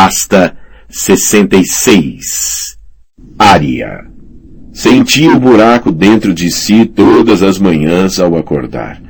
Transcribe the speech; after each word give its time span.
Pasta 0.00 0.54
66 0.88 2.78
Área 3.36 4.06
Sentia 4.72 5.32
o 5.32 5.40
buraco 5.40 5.90
dentro 5.90 6.32
de 6.32 6.52
si 6.52 6.86
todas 6.86 7.42
as 7.42 7.58
manhãs 7.58 8.20
ao 8.20 8.36
acordar. 8.36 9.02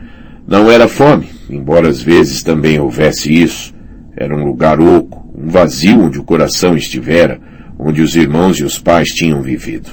Não 0.47 0.71
era 0.71 0.89
fome, 0.89 1.29
embora 1.51 1.91
às 1.91 2.01
vezes 2.01 2.43
também 2.43 2.81
houvesse 2.81 3.31
isso. 3.31 3.75
Era 4.17 4.35
um 4.35 4.43
lugar 4.43 4.81
oco, 4.81 5.31
um 5.37 5.51
vazio 5.51 6.05
onde 6.05 6.19
o 6.19 6.25
coração 6.25 6.75
estivera, 6.75 7.39
onde 7.79 8.01
os 8.01 8.17
irmãos 8.17 8.59
e 8.59 8.65
os 8.65 8.79
pais 8.79 9.11
tinham 9.11 9.43
vivido. 9.43 9.91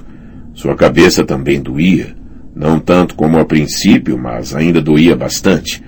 Sua 0.53 0.77
cabeça 0.77 1.25
também 1.25 1.61
doía, 1.61 2.15
não 2.55 2.79
tanto 2.79 3.15
como 3.15 3.37
a 3.37 3.43
princípio, 3.43 4.17
mas 4.17 4.55
ainda 4.55 4.81
doía 4.81 5.13
bastante. 5.13 5.83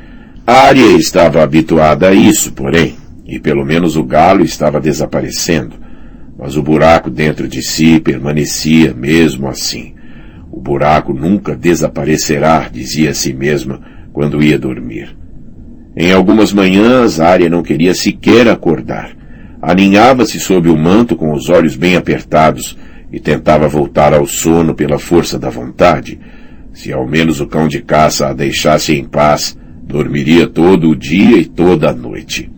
A 0.45 0.63
área 0.63 0.97
estava 0.97 1.41
habituada 1.41 2.09
a 2.09 2.13
isso, 2.13 2.51
porém, 2.51 2.97
e 3.27 3.39
pelo 3.39 3.65
menos 3.65 3.97
o 3.97 4.03
galo 4.03 4.43
estava 4.43 4.79
desaparecendo. 4.79 5.75
Mas 6.39 6.55
o 6.55 6.63
buraco 6.63 7.09
dentro 7.09 7.47
de 7.47 7.61
si 7.61 7.99
permanecia 7.99 8.93
mesmo 8.93 9.49
assim. 9.49 9.93
O 10.51 10.61
buraco 10.61 11.13
nunca 11.13 11.55
desaparecerá, 11.55 12.69
dizia 12.71 13.09
a 13.09 13.13
si 13.13 13.33
mesma 13.33 13.81
quando 14.13 14.41
ia 14.41 14.57
dormir. 14.57 15.15
Em 15.95 16.13
algumas 16.13 16.53
manhãs, 16.53 17.19
Arya 17.19 17.49
não 17.49 17.63
queria 17.63 17.93
sequer 17.93 18.47
acordar. 18.47 19.11
Aninhava-se 19.61 20.39
sob 20.39 20.69
o 20.69 20.77
manto 20.77 21.15
com 21.15 21.33
os 21.33 21.49
olhos 21.49 21.75
bem 21.75 21.95
apertados 21.95 22.77
e 23.11 23.19
tentava 23.19 23.67
voltar 23.67 24.13
ao 24.13 24.25
sono 24.25 24.75
pela 24.75 24.99
força 24.99 25.37
da 25.39 25.49
vontade. 25.49 26.19
Se 26.71 26.93
ao 26.93 27.07
menos 27.07 27.41
o 27.41 27.47
cão 27.47 27.67
de 27.67 27.81
caça 27.81 28.27
a 28.27 28.33
deixasse 28.33 28.93
em 28.93 29.05
paz, 29.05 29.57
dormiria 29.83 30.47
todo 30.47 30.89
o 30.89 30.95
dia 30.95 31.37
e 31.37 31.45
toda 31.45 31.89
a 31.89 31.93
noite. 31.93 32.56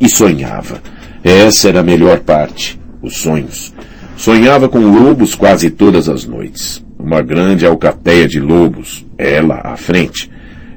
E 0.00 0.08
sonhava. 0.08 0.80
Essa 1.24 1.68
era 1.68 1.80
a 1.80 1.84
melhor 1.84 2.20
parte, 2.20 2.78
os 3.02 3.16
sonhos. 3.16 3.74
Sonhava 4.16 4.68
com 4.68 4.78
lobos 4.78 5.34
quase 5.34 5.70
todas 5.70 6.08
as 6.08 6.24
noites. 6.24 6.84
Uma 6.98 7.22
grande 7.22 7.66
alcateia 7.66 8.26
de 8.26 8.40
lobos, 8.40 9.06
ela 9.18 9.60
à 9.62 9.76
frente. 9.76 10.30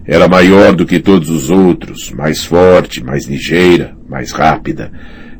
Era 0.06 0.28
maior 0.28 0.73
do 0.73 0.86
que 0.86 1.00
todos 1.00 1.30
os 1.30 1.50
outros, 1.50 2.11
mais 2.11 2.44
forte, 2.44 3.03
mais 3.03 3.26
ligeira, 3.26 3.95
mais 4.09 4.31
rápida. 4.31 4.92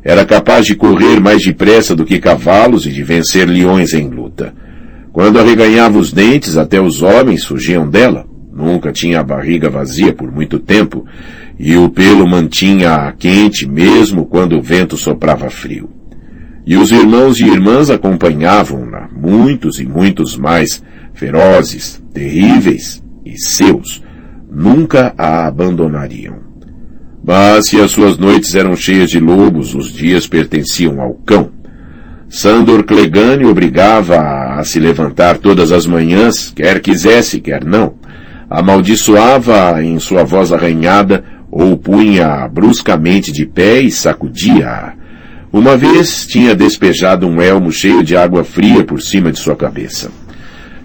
Era 0.02 0.24
capaz 0.24 0.64
de 0.64 0.74
correr 0.74 1.20
mais 1.20 1.42
depressa 1.42 1.94
do 1.94 2.04
que 2.04 2.18
cavalos 2.18 2.86
e 2.86 2.90
de 2.90 3.02
vencer 3.02 3.48
leões 3.48 3.92
em 3.92 4.08
luta. 4.08 4.54
Quando 5.12 5.38
arreganhava 5.38 5.98
os 5.98 6.12
dentes, 6.12 6.56
até 6.56 6.80
os 6.80 7.02
homens 7.02 7.44
fugiam 7.44 7.88
dela. 7.88 8.24
Nunca 8.52 8.92
tinha 8.92 9.20
a 9.20 9.24
barriga 9.24 9.68
vazia 9.68 10.12
por 10.12 10.30
muito 10.30 10.58
tempo 10.58 11.04
e 11.62 11.76
o 11.76 11.90
pelo 11.90 12.26
mantinha 12.26 13.14
quente 13.18 13.68
mesmo 13.68 14.24
quando 14.24 14.56
o 14.56 14.62
vento 14.62 14.96
soprava 14.96 15.50
frio. 15.50 15.90
E 16.66 16.74
os 16.74 16.90
irmãos 16.90 17.38
e 17.38 17.44
irmãs 17.44 17.90
acompanhavam-na, 17.90 19.10
muitos 19.14 19.78
e 19.78 19.84
muitos 19.84 20.38
mais, 20.38 20.82
ferozes, 21.12 22.02
terríveis 22.14 23.02
e 23.26 23.36
seus, 23.38 24.02
nunca 24.50 25.12
a 25.18 25.46
abandonariam. 25.46 26.36
Mas 27.22 27.66
se 27.66 27.78
as 27.78 27.90
suas 27.90 28.16
noites 28.16 28.54
eram 28.54 28.74
cheias 28.74 29.10
de 29.10 29.20
lobos, 29.20 29.74
os 29.74 29.92
dias 29.92 30.26
pertenciam 30.26 30.98
ao 30.98 31.12
cão. 31.12 31.50
Sandor 32.26 32.84
Clegane 32.84 33.44
obrigava 33.44 34.16
a, 34.16 34.60
a 34.60 34.64
se 34.64 34.80
levantar 34.80 35.36
todas 35.36 35.72
as 35.72 35.86
manhãs, 35.86 36.50
quer 36.56 36.80
quisesse, 36.80 37.38
quer 37.38 37.66
não. 37.66 37.96
Amaldiçoava 38.48 39.82
em 39.84 39.98
sua 39.98 40.24
voz 40.24 40.52
arranhada 40.52 41.22
ou 41.50 41.76
punha 41.76 42.48
bruscamente 42.48 43.32
de 43.32 43.44
pé 43.44 43.80
e 43.80 43.90
sacudia-a. 43.90 44.94
Uma 45.52 45.76
vez 45.76 46.26
tinha 46.26 46.54
despejado 46.54 47.26
um 47.26 47.42
elmo 47.42 47.72
cheio 47.72 48.04
de 48.04 48.16
água 48.16 48.44
fria 48.44 48.84
por 48.84 49.02
cima 49.02 49.32
de 49.32 49.38
sua 49.38 49.56
cabeça. 49.56 50.10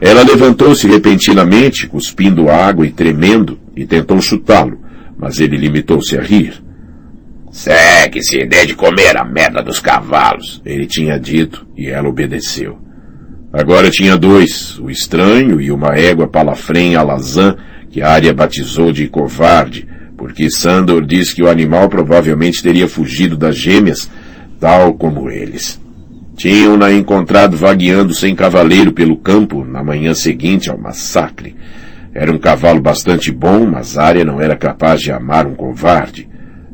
Ela 0.01 0.23
levantou-se 0.23 0.87
repentinamente, 0.87 1.87
cuspindo 1.87 2.49
água 2.49 2.85
e 2.85 2.91
tremendo, 2.91 3.59
e 3.75 3.85
tentou 3.85 4.19
chutá-lo, 4.19 4.79
mas 5.17 5.39
ele 5.39 5.55
limitou-se 5.55 6.17
a 6.17 6.21
rir. 6.21 6.61
Segue-se, 7.51 8.45
dê 8.45 8.65
de 8.65 8.75
comer 8.75 9.15
a 9.17 9.23
merda 9.23 9.63
dos 9.63 9.79
cavalos, 9.79 10.61
ele 10.65 10.85
tinha 10.85 11.17
dito, 11.17 11.65
e 11.77 11.87
ela 11.87 12.09
obedeceu. 12.09 12.77
Agora 13.53 13.89
tinha 13.89 14.17
dois, 14.17 14.77
o 14.79 14.89
estranho 14.89 15.61
e 15.61 15.71
uma 15.71 15.95
égua 15.95 16.27
palafrem 16.27 16.95
alazã, 16.95 17.55
que 17.89 18.01
a 18.01 18.09
área 18.09 18.33
batizou 18.33 18.91
de 18.91 19.07
covarde, 19.07 19.87
porque 20.25 20.49
Sandor 20.49 21.05
diz 21.05 21.31
que 21.31 21.43
o 21.43 21.47
animal 21.47 21.87
provavelmente 21.87 22.63
teria 22.63 22.87
fugido 22.87 23.37
das 23.37 23.55
gêmeas, 23.55 24.09
tal 24.59 24.95
como 24.95 25.29
eles. 25.29 25.79
Tinham-na 26.35 26.91
encontrado 26.91 27.55
vagueando 27.55 28.11
sem 28.11 28.33
cavaleiro 28.33 28.91
pelo 28.91 29.17
campo 29.17 29.63
na 29.63 29.83
manhã 29.83 30.15
seguinte 30.15 30.67
ao 30.67 30.79
massacre. 30.79 31.55
Era 32.11 32.31
um 32.31 32.39
cavalo 32.39 32.81
bastante 32.81 33.31
bom, 33.31 33.67
mas 33.67 33.99
Arya 33.99 34.25
não 34.25 34.41
era 34.41 34.55
capaz 34.55 34.99
de 34.99 35.11
amar 35.11 35.45
um 35.45 35.53
covarde. 35.53 36.27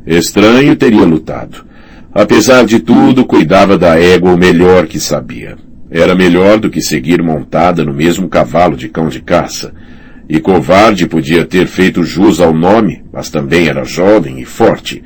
Estranho 0.06 0.74
teria 0.74 1.04
lutado. 1.04 1.66
Apesar 2.10 2.64
de 2.64 2.80
tudo, 2.80 3.26
cuidava 3.26 3.76
da 3.76 4.00
égua 4.00 4.32
o 4.32 4.38
melhor 4.38 4.86
que 4.86 4.98
sabia. 4.98 5.58
Era 5.90 6.14
melhor 6.14 6.58
do 6.58 6.70
que 6.70 6.80
seguir 6.80 7.22
montada 7.22 7.84
no 7.84 7.92
mesmo 7.92 8.30
cavalo 8.30 8.78
de 8.78 8.88
cão 8.88 9.10
de 9.10 9.20
caça. 9.20 9.74
E 10.32 10.40
covarde 10.40 11.06
podia 11.06 11.44
ter 11.44 11.66
feito 11.66 12.02
jus 12.02 12.40
ao 12.40 12.54
nome, 12.54 13.04
mas 13.12 13.28
também 13.28 13.68
era 13.68 13.84
jovem 13.84 14.40
e 14.40 14.46
forte. 14.46 15.04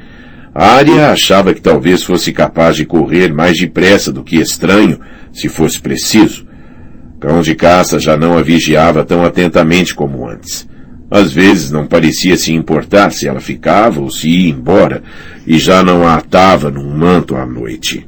Arya 0.54 1.10
achava 1.10 1.52
que 1.52 1.60
talvez 1.60 2.04
fosse 2.04 2.32
capaz 2.32 2.76
de 2.76 2.86
correr 2.86 3.34
mais 3.34 3.58
depressa 3.58 4.12
do 4.12 4.22
que 4.22 4.36
estranho, 4.36 5.00
se 5.32 5.48
fosse 5.48 5.80
preciso. 5.80 6.46
Cão 7.18 7.42
de 7.42 7.56
caça 7.56 7.98
já 7.98 8.16
não 8.16 8.38
a 8.38 8.42
vigiava 8.42 9.04
tão 9.04 9.24
atentamente 9.24 9.96
como 9.96 10.28
antes. 10.28 10.64
Às 11.10 11.32
vezes 11.32 11.72
não 11.72 11.88
parecia 11.88 12.36
se 12.36 12.52
importar 12.52 13.10
se 13.10 13.26
ela 13.26 13.40
ficava 13.40 14.00
ou 14.00 14.12
se 14.12 14.28
ia 14.28 14.50
embora, 14.50 15.02
e 15.44 15.58
já 15.58 15.82
não 15.82 16.06
a 16.06 16.14
atava 16.14 16.70
num 16.70 16.96
manto 16.96 17.34
à 17.34 17.44
noite. 17.44 18.06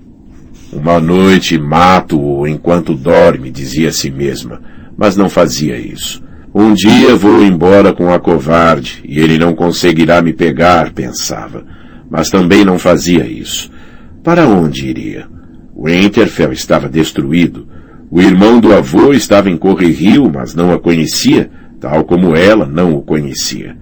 Uma 0.73 1.01
noite 1.01 1.59
mato-o 1.59 2.47
enquanto 2.47 2.95
dorme, 2.95 3.51
dizia 3.51 3.89
a 3.89 3.93
si 3.93 4.09
mesma, 4.09 4.62
mas 4.97 5.17
não 5.17 5.28
fazia 5.28 5.77
isso. 5.77 6.28
Um 6.54 6.72
dia 6.72 7.14
vou 7.14 7.44
embora 7.44 7.92
com 7.92 8.12
a 8.12 8.19
covarde 8.19 9.03
e 9.04 9.20
ele 9.20 9.38
não 9.38 9.54
conseguirá 9.54 10.22
me 10.22 10.32
pegar, 10.32 10.92
pensava. 10.92 11.64
Mas 12.10 12.31
também 12.31 12.64
não 12.64 12.78
fazia 12.78 13.26
isso. 13.26 13.70
Para 14.25 14.48
onde 14.48 14.86
iria? 14.86 15.26
O 15.75 15.86
Winterfell 15.86 16.53
estava 16.53 16.88
destruído. 16.88 17.69
O 18.10 18.20
irmão 18.20 18.59
do 18.59 18.72
avô 18.72 19.12
estava 19.12 19.50
em 19.50 19.56
Correrio, 19.56 20.31
mas 20.34 20.54
não 20.54 20.72
a 20.72 20.78
conhecia, 20.78 21.50
tal 21.78 22.04
como 22.04 22.34
ela 22.34 22.66
não 22.66 22.94
o 22.94 23.03
conhecia. 23.03 23.76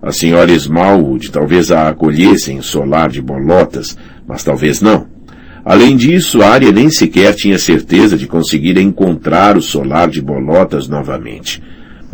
A 0.00 0.12
senhora 0.12 0.52
Smallwood 0.52 1.32
talvez 1.32 1.72
a 1.72 1.88
acolhesse 1.88 2.52
em 2.52 2.62
solar 2.62 3.10
de 3.10 3.20
bolotas, 3.20 3.96
mas 4.26 4.44
talvez 4.44 4.80
não. 4.80 5.06
Além 5.64 5.96
disso, 5.96 6.42
Arya 6.42 6.70
nem 6.70 6.90
sequer 6.90 7.34
tinha 7.34 7.58
certeza 7.58 8.16
de 8.16 8.26
conseguir 8.26 8.78
encontrar 8.78 9.56
o 9.56 9.62
solar 9.62 10.08
de 10.08 10.20
bolotas 10.20 10.86
novamente. 10.86 11.62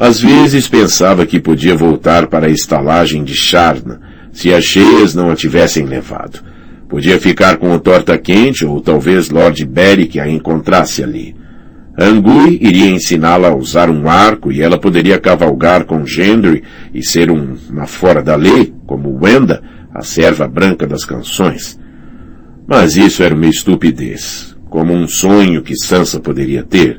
Às 0.00 0.18
vezes 0.18 0.66
pensava 0.66 1.26
que 1.26 1.38
podia 1.38 1.76
voltar 1.76 2.26
para 2.26 2.46
a 2.46 2.50
estalagem 2.50 3.22
de 3.22 3.34
Charna, 3.34 4.00
se 4.32 4.50
as 4.50 4.64
cheias 4.64 5.14
não 5.14 5.30
a 5.30 5.36
tivessem 5.36 5.84
levado. 5.84 6.42
Podia 6.88 7.20
ficar 7.20 7.58
com 7.58 7.70
o 7.70 7.78
torta 7.78 8.16
quente 8.16 8.64
ou 8.64 8.80
talvez 8.80 9.28
Lord 9.28 9.62
Beric 9.66 10.18
a 10.18 10.26
encontrasse 10.26 11.04
ali. 11.04 11.36
Angui 11.98 12.58
iria 12.62 12.88
ensiná-la 12.88 13.48
a 13.48 13.54
usar 13.54 13.90
um 13.90 14.08
arco 14.08 14.50
e 14.50 14.62
ela 14.62 14.78
poderia 14.78 15.18
cavalgar 15.18 15.84
com 15.84 16.06
Gendry 16.06 16.62
e 16.94 17.02
ser 17.02 17.30
um, 17.30 17.58
uma 17.68 17.86
fora 17.86 18.22
da 18.22 18.36
lei, 18.36 18.72
como 18.86 19.22
Wenda, 19.22 19.62
a 19.94 20.00
serva 20.00 20.48
branca 20.48 20.86
das 20.86 21.04
canções. 21.04 21.78
Mas 22.66 22.96
isso 22.96 23.22
era 23.22 23.34
uma 23.34 23.46
estupidez, 23.48 24.56
como 24.70 24.94
um 24.94 25.06
sonho 25.06 25.60
que 25.60 25.76
Sansa 25.76 26.18
poderia 26.20 26.62
ter, 26.62 26.98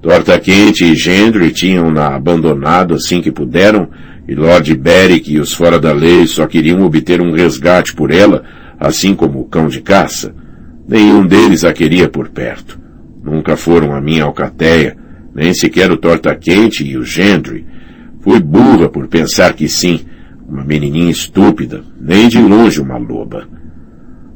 Torta 0.00 0.38
Quente 0.38 0.84
e 0.84 0.94
Gendry 0.94 1.50
tinham-na 1.50 2.14
abandonado 2.14 2.94
assim 2.94 3.20
que 3.20 3.32
puderam, 3.32 3.88
e 4.28 4.34
Lord 4.34 4.72
Beric 4.76 5.32
e 5.32 5.40
os 5.40 5.52
fora 5.52 5.78
da 5.78 5.92
lei 5.92 6.26
só 6.26 6.46
queriam 6.46 6.82
obter 6.82 7.20
um 7.20 7.32
resgate 7.32 7.94
por 7.94 8.10
ela, 8.10 8.44
assim 8.78 9.14
como 9.14 9.40
o 9.40 9.44
cão 9.44 9.68
de 9.68 9.80
caça. 9.80 10.34
Nenhum 10.86 11.26
deles 11.26 11.64
a 11.64 11.72
queria 11.72 12.08
por 12.08 12.28
perto. 12.28 12.78
Nunca 13.22 13.56
foram 13.56 13.94
a 13.94 14.00
minha 14.00 14.24
alcateia, 14.24 14.96
nem 15.34 15.52
sequer 15.52 15.90
o 15.90 15.96
Torta 15.96 16.34
Quente 16.34 16.86
e 16.86 16.96
o 16.96 17.04
Gendry. 17.04 17.66
Fui 18.20 18.38
burra 18.40 18.88
por 18.88 19.08
pensar 19.08 19.54
que 19.54 19.68
sim, 19.68 20.00
uma 20.48 20.64
menininha 20.64 21.10
estúpida, 21.10 21.82
nem 22.00 22.28
de 22.28 22.38
longe 22.38 22.80
uma 22.80 22.96
loba. 22.96 23.48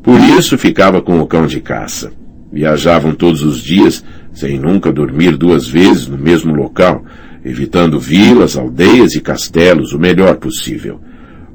Por 0.03 0.19
isso 0.21 0.59
ficava 0.59 1.01
com 1.01 1.21
o 1.21 1.27
cão 1.27 1.47
de 1.47 1.61
caça. 1.61 2.13
Viajavam 2.53 3.15
todos 3.15 3.43
os 3.43 3.63
dias, 3.63 4.05
sem 4.33 4.59
nunca 4.59 4.93
dormir 4.93 5.37
duas 5.37 5.67
vezes 5.67 6.09
no 6.09 6.19
mesmo 6.19 6.55
local, 6.55 7.05
evitando 7.45 7.99
vilas, 7.99 8.57
aldeias 8.57 9.15
e 9.15 9.21
castelos 9.21 9.93
o 9.93 9.99
melhor 9.99 10.37
possível. 10.37 11.01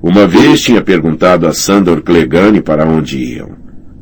Uma 0.01 0.27
vez 0.27 0.61
tinha 0.61 0.81
perguntado 0.81 1.47
a 1.47 1.53
Sandor 1.53 2.01
Clegane 2.01 2.61
para 2.61 2.85
onde 2.85 3.17
iam. 3.17 3.57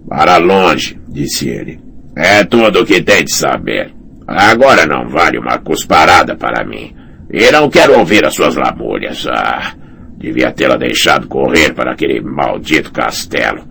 Para 0.07 0.37
longe, 0.37 0.99
disse 1.07 1.47
ele. 1.47 1.79
É 2.15 2.43
tudo 2.43 2.81
o 2.81 2.85
que 2.85 3.01
tem 3.01 3.23
de 3.23 3.33
saber. 3.33 3.93
Agora 4.27 4.85
não 4.85 5.07
vale 5.07 5.37
uma 5.37 5.57
cusparada 5.57 6.35
para 6.35 6.65
mim. 6.65 6.93
E 7.31 7.51
não 7.51 7.69
quero 7.69 7.97
ouvir 7.97 8.25
as 8.25 8.35
suas 8.35 8.55
lamúrias. 8.55 9.25
Ah, 9.27 9.73
devia 10.17 10.51
tê-la 10.51 10.77
deixado 10.77 11.27
correr 11.27 11.73
para 11.73 11.93
aquele 11.93 12.21
maldito 12.21 12.91
castelo. 12.91 13.63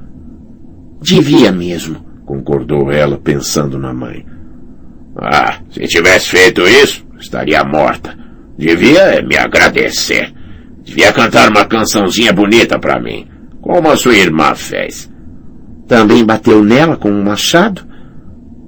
Devia 1.01 1.53
mesmo, 1.53 2.05
concordou 2.25 2.91
ela, 2.91 3.19
pensando 3.19 3.79
na 3.79 3.93
mãe. 3.93 4.25
Ah, 5.17 5.59
se 5.71 5.87
tivesse 5.87 6.31
feito 6.31 6.63
isso, 6.63 7.07
estaria 7.19 7.63
morta. 7.65 8.17
Devia 8.59 9.23
me 9.23 9.37
agradecer. 9.37 10.33
Devia 10.83 11.13
cantar 11.13 11.51
uma 11.51 11.65
cançãozinha 11.65 12.33
bonita 12.33 12.79
para 12.79 13.01
mim, 13.01 13.27
como 13.61 13.91
a 13.91 13.97
sua 13.97 14.15
irmã 14.15 14.55
fez. 14.55 15.11
Também 15.89 16.25
bateu 16.25 16.63
nela 16.63 16.97
com 16.97 17.11
um 17.11 17.23
machado? 17.23 17.83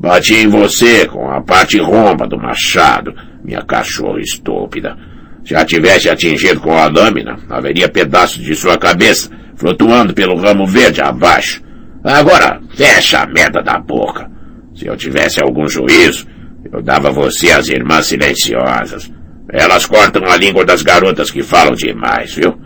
Bati 0.00 0.34
em 0.34 0.48
você 0.48 1.06
com 1.06 1.30
a 1.30 1.40
parte 1.40 1.78
romba 1.78 2.26
do 2.26 2.38
machado, 2.38 3.14
minha 3.44 3.62
cachorra 3.62 4.20
estúpida. 4.20 4.96
Se 5.44 5.54
a 5.54 5.64
tivesse 5.64 6.08
atingido 6.08 6.60
com 6.60 6.72
a 6.76 6.86
lâmina, 6.86 7.36
haveria 7.48 7.88
pedaços 7.88 8.42
de 8.42 8.54
sua 8.54 8.76
cabeça 8.76 9.30
flutuando 9.56 10.12
pelo 10.12 10.36
ramo 10.36 10.66
verde 10.66 11.00
abaixo. 11.00 11.62
Agora, 12.04 12.60
fecha 12.74 13.20
a 13.20 13.26
merda 13.26 13.62
da 13.62 13.78
boca. 13.78 14.30
Se 14.74 14.86
eu 14.86 14.96
tivesse 14.96 15.42
algum 15.42 15.66
juízo, 15.68 16.26
eu 16.72 16.82
dava 16.82 17.10
você 17.10 17.50
as 17.50 17.68
irmãs 17.68 18.06
silenciosas. 18.06 19.10
Elas 19.48 19.86
cortam 19.86 20.24
a 20.26 20.36
língua 20.36 20.64
das 20.64 20.82
garotas 20.82 21.30
que 21.30 21.42
falam 21.42 21.74
demais, 21.74 22.34
viu? 22.34 22.58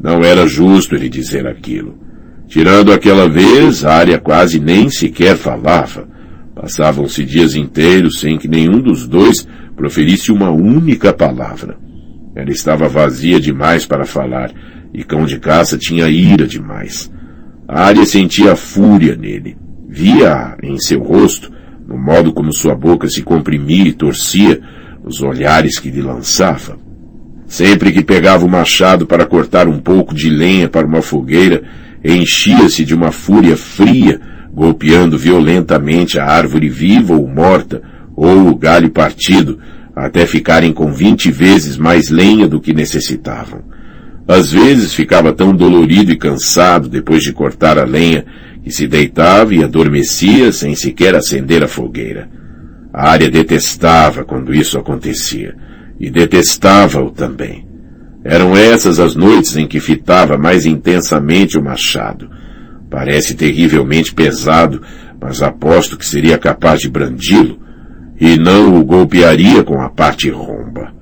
Não 0.00 0.22
era 0.22 0.46
justo 0.46 0.94
ele 0.94 1.08
dizer 1.08 1.46
aquilo. 1.46 1.98
Tirando 2.46 2.92
aquela 2.92 3.28
vez, 3.28 3.84
a 3.84 3.94
área 3.94 4.18
quase 4.18 4.60
nem 4.60 4.88
sequer 4.88 5.36
falava. 5.36 6.08
Passavam-se 6.54 7.24
dias 7.24 7.54
inteiros 7.54 8.20
sem 8.20 8.38
que 8.38 8.46
nenhum 8.48 8.80
dos 8.80 9.06
dois 9.06 9.46
proferisse 9.74 10.30
uma 10.30 10.50
única 10.50 11.12
palavra. 11.12 11.76
Ela 12.34 12.50
estava 12.50 12.88
vazia 12.88 13.40
demais 13.40 13.84
para 13.84 14.04
falar, 14.04 14.52
e 14.94 15.02
cão 15.02 15.26
de 15.26 15.38
caça 15.38 15.76
tinha 15.76 16.08
ira 16.08 16.46
demais. 16.46 17.10
A 17.66 17.82
área 17.82 18.06
sentia 18.06 18.54
fúria 18.54 19.16
nele. 19.16 19.56
Via 19.88 20.56
em 20.62 20.78
seu 20.78 21.02
rosto, 21.02 21.50
no 21.86 21.96
modo 21.96 22.32
como 22.32 22.52
sua 22.52 22.74
boca 22.74 23.08
se 23.08 23.22
comprimia 23.22 23.88
e 23.88 23.92
torcia, 23.92 24.60
os 25.04 25.22
olhares 25.22 25.78
que 25.78 25.90
lhe 25.90 26.02
lançava. 26.02 26.78
Sempre 27.46 27.92
que 27.92 28.02
pegava 28.02 28.44
o 28.44 28.48
machado 28.48 29.06
para 29.06 29.24
cortar 29.24 29.68
um 29.68 29.78
pouco 29.78 30.14
de 30.14 30.28
lenha 30.28 30.68
para 30.68 30.86
uma 30.86 31.00
fogueira, 31.00 31.62
enchia-se 32.04 32.84
de 32.84 32.94
uma 32.94 33.12
fúria 33.12 33.56
fria, 33.56 34.20
golpeando 34.52 35.16
violentamente 35.16 36.18
a 36.18 36.24
árvore 36.24 36.68
viva 36.68 37.14
ou 37.14 37.28
morta, 37.28 37.82
ou 38.16 38.48
o 38.48 38.56
galho 38.56 38.90
partido, 38.90 39.60
até 39.94 40.26
ficarem 40.26 40.72
com 40.72 40.92
vinte 40.92 41.30
vezes 41.30 41.76
mais 41.76 42.10
lenha 42.10 42.48
do 42.48 42.60
que 42.60 42.74
necessitavam. 42.74 43.62
Às 44.28 44.50
vezes 44.52 44.92
ficava 44.92 45.32
tão 45.32 45.54
dolorido 45.54 46.10
e 46.10 46.16
cansado 46.16 46.88
depois 46.88 47.22
de 47.22 47.32
cortar 47.32 47.78
a 47.78 47.84
lenha 47.84 48.24
que 48.64 48.72
se 48.72 48.88
deitava 48.88 49.54
e 49.54 49.62
adormecia 49.62 50.50
sem 50.50 50.74
sequer 50.74 51.14
acender 51.14 51.62
a 51.62 51.68
fogueira. 51.68 52.28
A 52.92 53.10
área 53.10 53.30
detestava 53.30 54.24
quando 54.24 54.52
isso 54.52 54.76
acontecia, 54.76 55.54
e 56.00 56.10
detestava-o 56.10 57.12
também. 57.12 57.64
Eram 58.24 58.56
essas 58.56 58.98
as 58.98 59.14
noites 59.14 59.56
em 59.56 59.68
que 59.68 59.78
fitava 59.78 60.36
mais 60.36 60.66
intensamente 60.66 61.56
o 61.56 61.62
machado. 61.62 62.28
Parece 62.90 63.34
terrivelmente 63.34 64.12
pesado, 64.12 64.82
mas 65.20 65.42
aposto 65.42 65.96
que 65.96 66.04
seria 66.04 66.36
capaz 66.36 66.80
de 66.80 66.88
brandi-lo, 66.88 67.60
e 68.20 68.36
não 68.36 68.76
o 68.76 68.84
golpearia 68.84 69.62
com 69.62 69.80
a 69.80 69.88
parte 69.88 70.28
romba. 70.28 70.95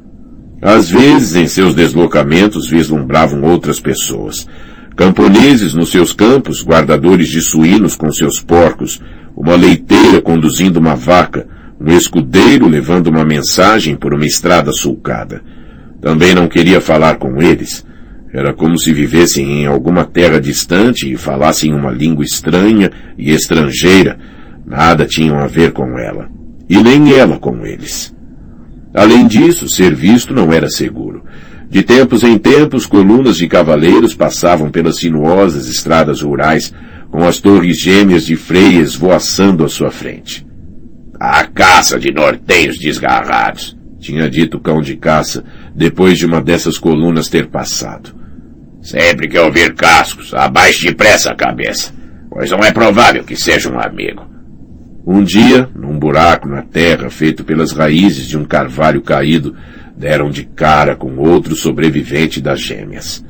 Às 0.65 0.89
vezes, 0.89 1.37
em 1.37 1.47
seus 1.47 1.75
deslocamentos, 1.75 2.71
vislumbravam 2.71 3.43
outras 3.43 3.79
pessoas. 3.79 4.49
Camponeses 4.97 5.75
nos 5.75 5.91
seus 5.91 6.15
campos, 6.15 6.65
guardadores 6.65 7.29
de 7.29 7.43
suínos 7.43 7.95
com 7.95 8.11
seus 8.11 8.41
porcos, 8.41 8.99
uma 9.37 9.57
leiteira 9.57 10.23
conduzindo 10.23 10.81
uma 10.81 10.97
vaca, 10.97 11.47
um 11.79 11.95
escudeiro 11.95 12.67
levando 12.67 13.09
uma 13.09 13.27
mensagem 13.27 13.95
por 13.95 14.15
uma 14.15 14.25
estrada 14.25 14.73
sulcada. 14.73 15.43
Também 16.01 16.35
não 16.35 16.49
queria 16.49 16.81
falar 16.81 17.17
com 17.17 17.43
eles. 17.43 17.85
Era 18.33 18.55
como 18.55 18.79
se 18.79 18.91
vivessem 18.91 19.61
em 19.61 19.67
alguma 19.67 20.07
terra 20.07 20.41
distante 20.41 21.13
e 21.13 21.15
falassem 21.15 21.75
uma 21.75 21.91
língua 21.91 22.25
estranha 22.25 22.91
e 23.19 23.33
estrangeira. 23.33 24.19
Nada 24.65 25.05
tinham 25.05 25.39
a 25.39 25.47
ver 25.47 25.73
com 25.73 25.99
ela. 25.99 26.27
E 26.71 26.83
nem 26.83 27.13
ela 27.13 27.39
com 27.39 27.67
eles. 27.67 28.14
Além 28.95 29.27
disso, 29.27 29.69
ser 29.69 29.93
visto 29.93 30.33
não 30.33 30.53
era 30.53 30.71
seguro. 30.71 31.25
De 31.69 31.83
tempos 31.83 32.23
em 32.23 32.39
tempos, 32.39 32.87
colunas 32.87 33.37
de 33.37 33.49
cavaleiros 33.49 34.15
passavam 34.15 34.71
pelas 34.71 34.99
sinuosas 34.99 35.67
estradas 35.67 36.23
rurais, 36.23 36.73
com 37.11 37.27
as 37.27 37.41
torres 37.41 37.81
gêmeas 37.81 38.25
de 38.25 38.37
freias 38.37 38.95
voaçando 38.95 39.65
à 39.65 39.69
sua 39.69 39.91
frente. 39.91 40.47
A 41.19 41.45
caça 41.45 41.99
de 41.99 42.13
norteios 42.13 42.79
desgarrados 42.79 43.77
tinha 43.99 44.29
dito 44.29 44.59
o 44.59 44.61
cão 44.61 44.81
de 44.81 44.97
caça, 44.97 45.45
depois 45.75 46.19
de 46.19 46.27
uma 46.27 46.41
dessas 46.41 46.79
colunas 46.79 47.29
ter 47.29 47.47
passado. 47.47 48.15
Sempre 48.83 49.27
que 49.27 49.39
ouvir 49.39 49.75
cascos, 49.75 50.35
abaixe 50.35 50.87
depressa 50.87 51.31
a 51.31 51.35
cabeça, 51.35 51.93
pois 52.31 52.51
não 52.51 52.59
é 52.59 52.71
provável 52.71 53.25
que 53.25 53.35
seja 53.35 53.73
um 53.73 53.81
amigo. 53.81 54.34
Um 55.07 55.23
dia, 55.23 55.69
num 55.75 55.99
buraco 55.99 56.49
na 56.49 56.63
terra 56.63 57.11
feito 57.11 57.45
pelas 57.45 57.73
raízes 57.73 58.27
de 58.27 58.39
um 58.39 58.45
carvalho 58.45 59.03
caído, 59.03 59.55
deram 59.95 60.31
de 60.31 60.45
cara 60.45 60.97
com 60.97 61.17
outro 61.19 61.55
sobrevivente 61.55 62.41
das 62.41 62.61
gêmeas. 62.61 63.23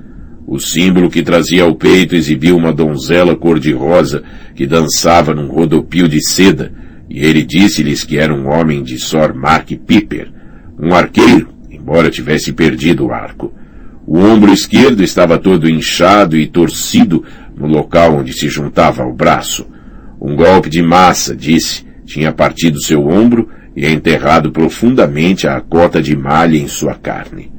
O 0.47 0.61
símbolo 0.61 1.11
que 1.11 1.23
trazia 1.23 1.65
ao 1.65 1.75
peito 1.75 2.15
exibiu 2.15 2.57
uma 2.57 2.73
donzela 2.73 3.35
cor-de-rosa 3.35 4.23
que 4.55 4.69
dançava 4.69 5.35
num 5.35 5.49
rodopio 5.49 6.09
de 6.09 6.21
seda, 6.25 6.73
e 7.11 7.25
ele 7.25 7.43
disse-lhes 7.43 8.05
que 8.05 8.19
era 8.19 8.33
um 8.33 8.49
homem 8.49 8.83
de 8.83 8.97
Sor 8.97 9.35
Mark 9.35 9.69
Piper, 9.85 10.31
um 10.79 10.95
arqueiro, 10.95 11.49
embora 11.69 12.09
tivesse 12.09 12.53
perdido 12.53 13.07
o 13.07 13.13
arco. 13.13 13.53
O 14.07 14.19
ombro 14.19 14.53
esquerdo 14.53 15.03
estava 15.03 15.39
todo 15.39 15.69
inchado 15.69 16.37
e 16.37 16.47
torcido 16.47 17.25
no 17.57 17.67
local 17.67 18.19
onde 18.19 18.33
se 18.33 18.49
juntava 18.49 19.03
ao 19.03 19.13
braço. 19.13 19.67
Um 20.25 20.35
golpe 20.37 20.71
de 20.71 20.81
massa, 20.83 21.37
disse, 21.37 21.85
tinha 22.07 22.33
partido 22.33 22.83
seu 22.83 23.07
ombro 23.07 23.47
e 23.77 23.87
enterrado 23.87 24.51
profundamente 24.51 25.47
a 25.47 25.61
cota 25.61 26.01
de 26.01 26.17
malha 26.17 26.57
em 26.57 26.67
sua 26.67 26.95
carne. 26.95 27.53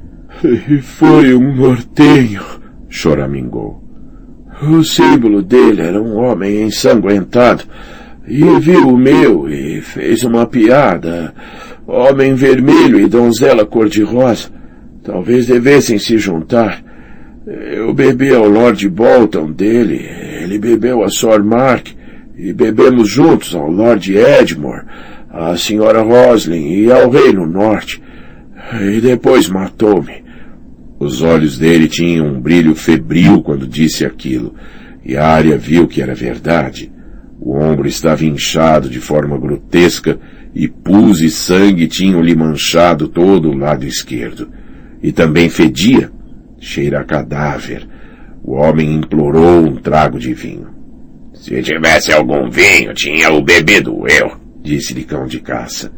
E 0.43 0.79
foi 0.79 1.35
um 1.35 1.55
nortenho, 1.55 2.41
choramingou. 2.89 3.83
O 4.63 4.83
símbolo 4.83 5.43
dele 5.43 5.83
era 5.83 6.01
um 6.01 6.15
homem 6.15 6.63
ensanguentado, 6.63 7.65
e 8.27 8.41
viu 8.59 8.87
o 8.87 8.97
meu 8.97 9.47
e 9.47 9.79
fez 9.81 10.23
uma 10.23 10.47
piada. 10.47 11.35
Homem 11.85 12.33
vermelho 12.33 12.99
e 12.99 13.05
donzela 13.05 13.63
cor-de-rosa. 13.63 14.49
Talvez 15.03 15.45
devessem 15.45 15.99
se 15.99 16.17
juntar. 16.17 16.83
Eu 17.45 17.93
bebi 17.93 18.33
ao 18.33 18.49
Lord 18.49 18.89
Bolton 18.89 19.51
dele, 19.51 20.03
ele 20.41 20.57
bebeu 20.57 21.03
a 21.03 21.09
Sor 21.09 21.43
Mark, 21.43 21.89
e 22.45 22.53
bebemos 22.53 23.09
juntos 23.09 23.55
ao 23.55 23.67
Lord 23.71 24.15
Edmore, 24.15 24.83
à 25.31 25.57
Senhora 25.57 26.03
Roslin 26.03 26.73
e 26.73 26.91
ao 26.91 27.09
Rei 27.09 27.33
no 27.33 27.47
Norte. 27.47 27.99
E 28.79 29.01
depois 29.01 29.49
matou-me. 29.49 30.23
Os 30.99 31.23
olhos 31.23 31.57
dele 31.57 31.87
tinham 31.87 32.27
um 32.27 32.39
brilho 32.39 32.75
febril 32.75 33.41
quando 33.41 33.65
disse 33.65 34.05
aquilo, 34.05 34.53
e 35.03 35.17
a 35.17 35.27
área 35.27 35.57
viu 35.57 35.87
que 35.87 36.03
era 36.03 36.13
verdade. 36.13 36.91
O 37.41 37.57
ombro 37.57 37.87
estava 37.87 38.23
inchado 38.23 38.89
de 38.89 38.99
forma 38.99 39.39
grotesca 39.39 40.19
e 40.53 40.67
pus 40.67 41.21
e 41.21 41.31
sangue 41.31 41.87
tinham-lhe 41.87 42.35
manchado 42.35 43.07
todo 43.07 43.49
o 43.49 43.57
lado 43.57 43.87
esquerdo. 43.87 44.49
E 45.01 45.11
também 45.11 45.49
fedia. 45.49 46.11
Cheira 46.59 46.99
a 46.99 47.03
cadáver. 47.03 47.87
O 48.43 48.53
homem 48.53 48.93
implorou 48.93 49.65
um 49.65 49.75
trago 49.75 50.19
de 50.19 50.33
vinho. 50.33 50.74
Se 51.45 51.61
tivesse 51.61 52.11
algum 52.11 52.49
vinho, 52.49 52.91
tinha-o 52.95 53.39
bebido 53.39 54.03
eu, 54.07 54.35
disse-lhe 54.63 55.03
cão 55.03 55.27
de 55.27 55.39
caça. 55.39 55.91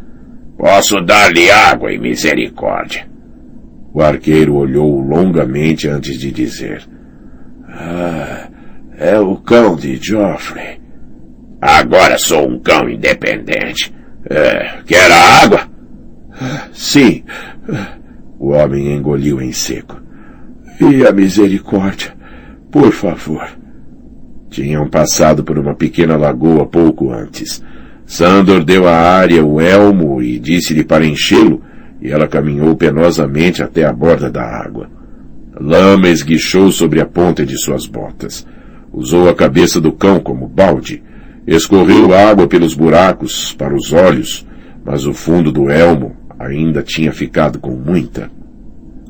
Posso 0.58 1.00
dar-lhe 1.00 1.50
água 1.50 1.90
e 1.90 1.98
misericórdia. 1.98 3.08
O 3.94 4.02
arqueiro 4.02 4.56
olhou 4.56 5.00
longamente 5.00 5.88
antes 5.88 6.20
de 6.20 6.32
dizer. 6.32 6.84
Ah, 7.70 8.50
é 8.98 9.18
o 9.18 9.38
cão 9.38 9.78
de 9.78 9.96
Geoffrey. 9.96 10.82
Agora 11.62 12.18
sou 12.18 12.46
um 12.46 12.60
cão 12.60 12.90
independente. 12.90 13.96
É, 14.30 14.82
quer 14.86 15.10
a 15.10 15.44
água? 15.44 15.62
Sim. 16.74 17.24
O 18.38 18.50
homem 18.50 18.98
engoliu 18.98 19.42
em 19.42 19.54
seco. 19.54 19.98
E 20.82 21.08
a 21.08 21.12
misericórdia, 21.14 22.14
por 22.70 22.92
favor. 22.92 23.48
Tinham 24.50 24.88
passado 24.88 25.44
por 25.44 25.58
uma 25.58 25.76
pequena 25.76 26.16
lagoa 26.16 26.66
pouco 26.66 27.12
antes. 27.12 27.64
Sandor 28.06 28.64
deu 28.64 28.88
à 28.88 28.96
área 28.96 29.46
o 29.46 29.60
elmo 29.60 30.22
e 30.22 30.40
disse-lhe 30.40 30.84
para 30.84 31.06
enchê-lo, 31.06 31.62
e 32.02 32.10
ela 32.10 32.28
caminhou 32.28 32.76
penosamente 32.76 33.62
até 33.62 33.84
a 33.84 33.92
borda 33.92 34.30
da 34.30 34.44
água. 34.44 34.90
Lama 35.60 36.08
esguichou 36.08 36.72
sobre 36.72 37.02
a 37.02 37.06
ponta 37.06 37.46
de 37.46 37.58
suas 37.58 37.86
botas. 37.86 38.46
Usou 38.94 39.28
a 39.28 39.36
cabeça 39.36 39.82
do 39.82 39.92
cão 39.92 40.20
como 40.20 40.48
balde. 40.48 41.04
Escorreu 41.46 42.14
água 42.14 42.48
pelos 42.48 42.74
buracos 42.74 43.54
para 43.54 43.76
os 43.76 43.92
olhos, 43.92 44.46
mas 44.86 45.06
o 45.06 45.14
fundo 45.14 45.52
do 45.52 45.70
elmo 45.70 46.16
ainda 46.40 46.82
tinha 46.82 47.12
ficado 47.12 47.60
com 47.60 47.72
muita. 47.72 48.30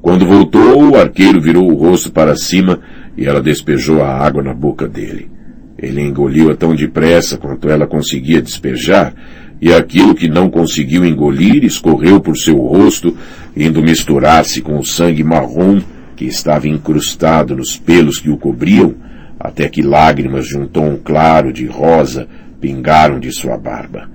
Quando 0.02 0.26
voltou, 0.26 0.92
o 0.92 0.96
arqueiro 0.96 1.42
virou 1.42 1.70
o 1.70 1.76
rosto 1.76 2.12
para 2.12 2.36
cima 2.36 2.80
e 3.18 3.26
ela 3.26 3.42
despejou 3.42 4.04
a 4.04 4.10
água 4.10 4.44
na 4.44 4.54
boca 4.54 4.88
dele. 4.88 5.30
Ele 5.78 6.02
engoliu-a 6.02 6.56
tão 6.56 6.76
depressa 6.76 7.38
quanto 7.38 7.70
ela 7.70 7.88
conseguia 7.88 8.42
despejar, 8.42 9.14
e 9.60 9.74
aquilo 9.74 10.14
que 10.14 10.30
não 10.30 10.50
conseguiu 10.50 11.04
engolir 11.04 11.64
escorreu 11.64 12.22
por 12.22 12.38
seu 12.38 12.58
rosto, 12.58 13.18
indo 13.56 13.82
misturar-se 13.82 14.62
com 14.62 14.78
o 14.78 14.86
sangue 14.86 15.24
marrom 15.24 15.82
que 16.16 16.26
estava 16.26 16.68
incrustado 16.68 17.56
nos 17.56 17.76
pelos 17.76 18.20
que 18.20 18.30
o 18.30 18.38
cobriam, 18.38 18.96
até 19.40 19.68
que 19.68 19.82
lágrimas 19.82 20.48
de 20.48 20.58
um 20.58 20.68
tom 20.68 20.98
claro 21.04 21.52
de 21.52 21.66
rosa 21.66 22.28
pingaram 22.60 23.20
de 23.20 23.32
sua 23.32 23.58
barba. 23.58 24.10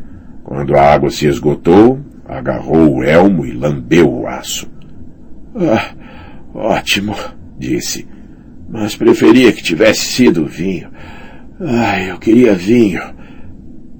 Quando 0.44 0.76
a 0.76 0.82
água 0.82 1.10
se 1.10 1.26
esgotou, 1.26 2.00
agarrou 2.24 2.96
o 2.96 3.04
elmo 3.04 3.46
e 3.46 3.52
lambeu 3.52 4.12
o 4.12 4.26
aço. 4.26 4.68
Ah, 5.56 5.92
ótimo, 6.54 7.14
disse. 7.58 8.06
Mas 8.72 8.96
preferia 8.96 9.52
que 9.52 9.62
tivesse 9.62 10.06
sido 10.06 10.46
vinho. 10.46 10.88
Ai, 11.60 12.10
eu 12.10 12.18
queria 12.18 12.54
vinho. 12.54 13.02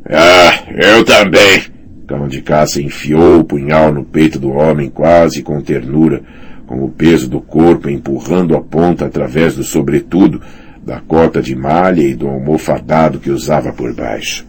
Ah, 0.09 0.65
eu 0.75 1.05
também. 1.05 1.63
Cão 2.09 2.27
de 2.27 2.41
caça 2.41 2.81
enfiou 2.81 3.41
o 3.41 3.45
punhal 3.45 3.93
no 3.93 4.03
peito 4.03 4.39
do 4.39 4.51
homem 4.51 4.89
quase 4.89 5.43
com 5.43 5.61
ternura, 5.61 6.23
com 6.67 6.83
o 6.83 6.91
peso 6.91 7.29
do 7.29 7.41
corpo 7.41 7.89
empurrando 7.91 8.57
a 8.57 8.63
ponta 8.63 9.05
através 9.05 9.55
do 9.55 9.63
sobretudo, 9.63 10.41
da 10.83 11.01
cota 11.01 11.43
de 11.43 11.55
malha 11.55 12.03
e 12.03 12.15
do 12.15 12.27
almofadado 12.27 13.21
que 13.21 13.31
usava 13.31 13.73
por 13.73 13.95
baixo. 13.95 14.47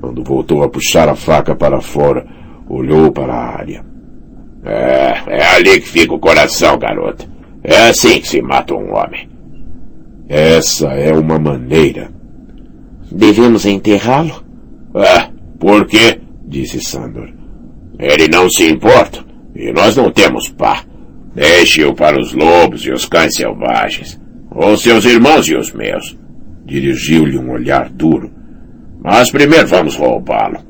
Quando 0.00 0.24
voltou 0.24 0.62
a 0.62 0.68
puxar 0.68 1.10
a 1.10 1.14
faca 1.14 1.54
para 1.54 1.80
fora, 1.80 2.26
olhou 2.68 3.12
para 3.12 3.34
a 3.34 3.58
área. 3.58 3.84
É, 4.64 5.14
é 5.28 5.46
ali 5.56 5.80
que 5.80 5.88
fica 5.88 6.14
o 6.14 6.18
coração, 6.18 6.78
garota. 6.78 7.26
É 7.62 7.88
assim 7.88 8.18
que 8.18 8.28
se 8.28 8.40
mata 8.40 8.74
um 8.74 8.94
homem. 8.94 9.31
Essa 10.32 10.86
é 10.94 11.12
uma 11.12 11.38
maneira. 11.38 12.10
Devemos 13.10 13.66
enterrá-lo? 13.66 14.42
Ah, 14.94 15.28
por 15.60 15.86
quê? 15.86 16.20
Disse 16.46 16.80
Sandor. 16.80 17.28
Ele 17.98 18.28
não 18.28 18.48
se 18.48 18.66
importa. 18.66 19.22
E 19.54 19.70
nós 19.74 19.94
não 19.94 20.10
temos 20.10 20.48
pá. 20.48 20.84
Deixe-o 21.34 21.94
para 21.94 22.18
os 22.18 22.32
lobos 22.32 22.80
e 22.86 22.90
os 22.90 23.04
cães 23.04 23.34
selvagens. 23.34 24.18
Ou 24.50 24.74
seus 24.78 25.04
irmãos 25.04 25.46
e 25.48 25.54
os 25.54 25.70
meus. 25.70 26.16
Dirigiu-lhe 26.64 27.36
um 27.36 27.50
olhar 27.50 27.90
duro. 27.90 28.30
Mas 29.02 29.30
primeiro 29.30 29.68
vamos 29.68 29.96
roubá-lo. 29.96 30.60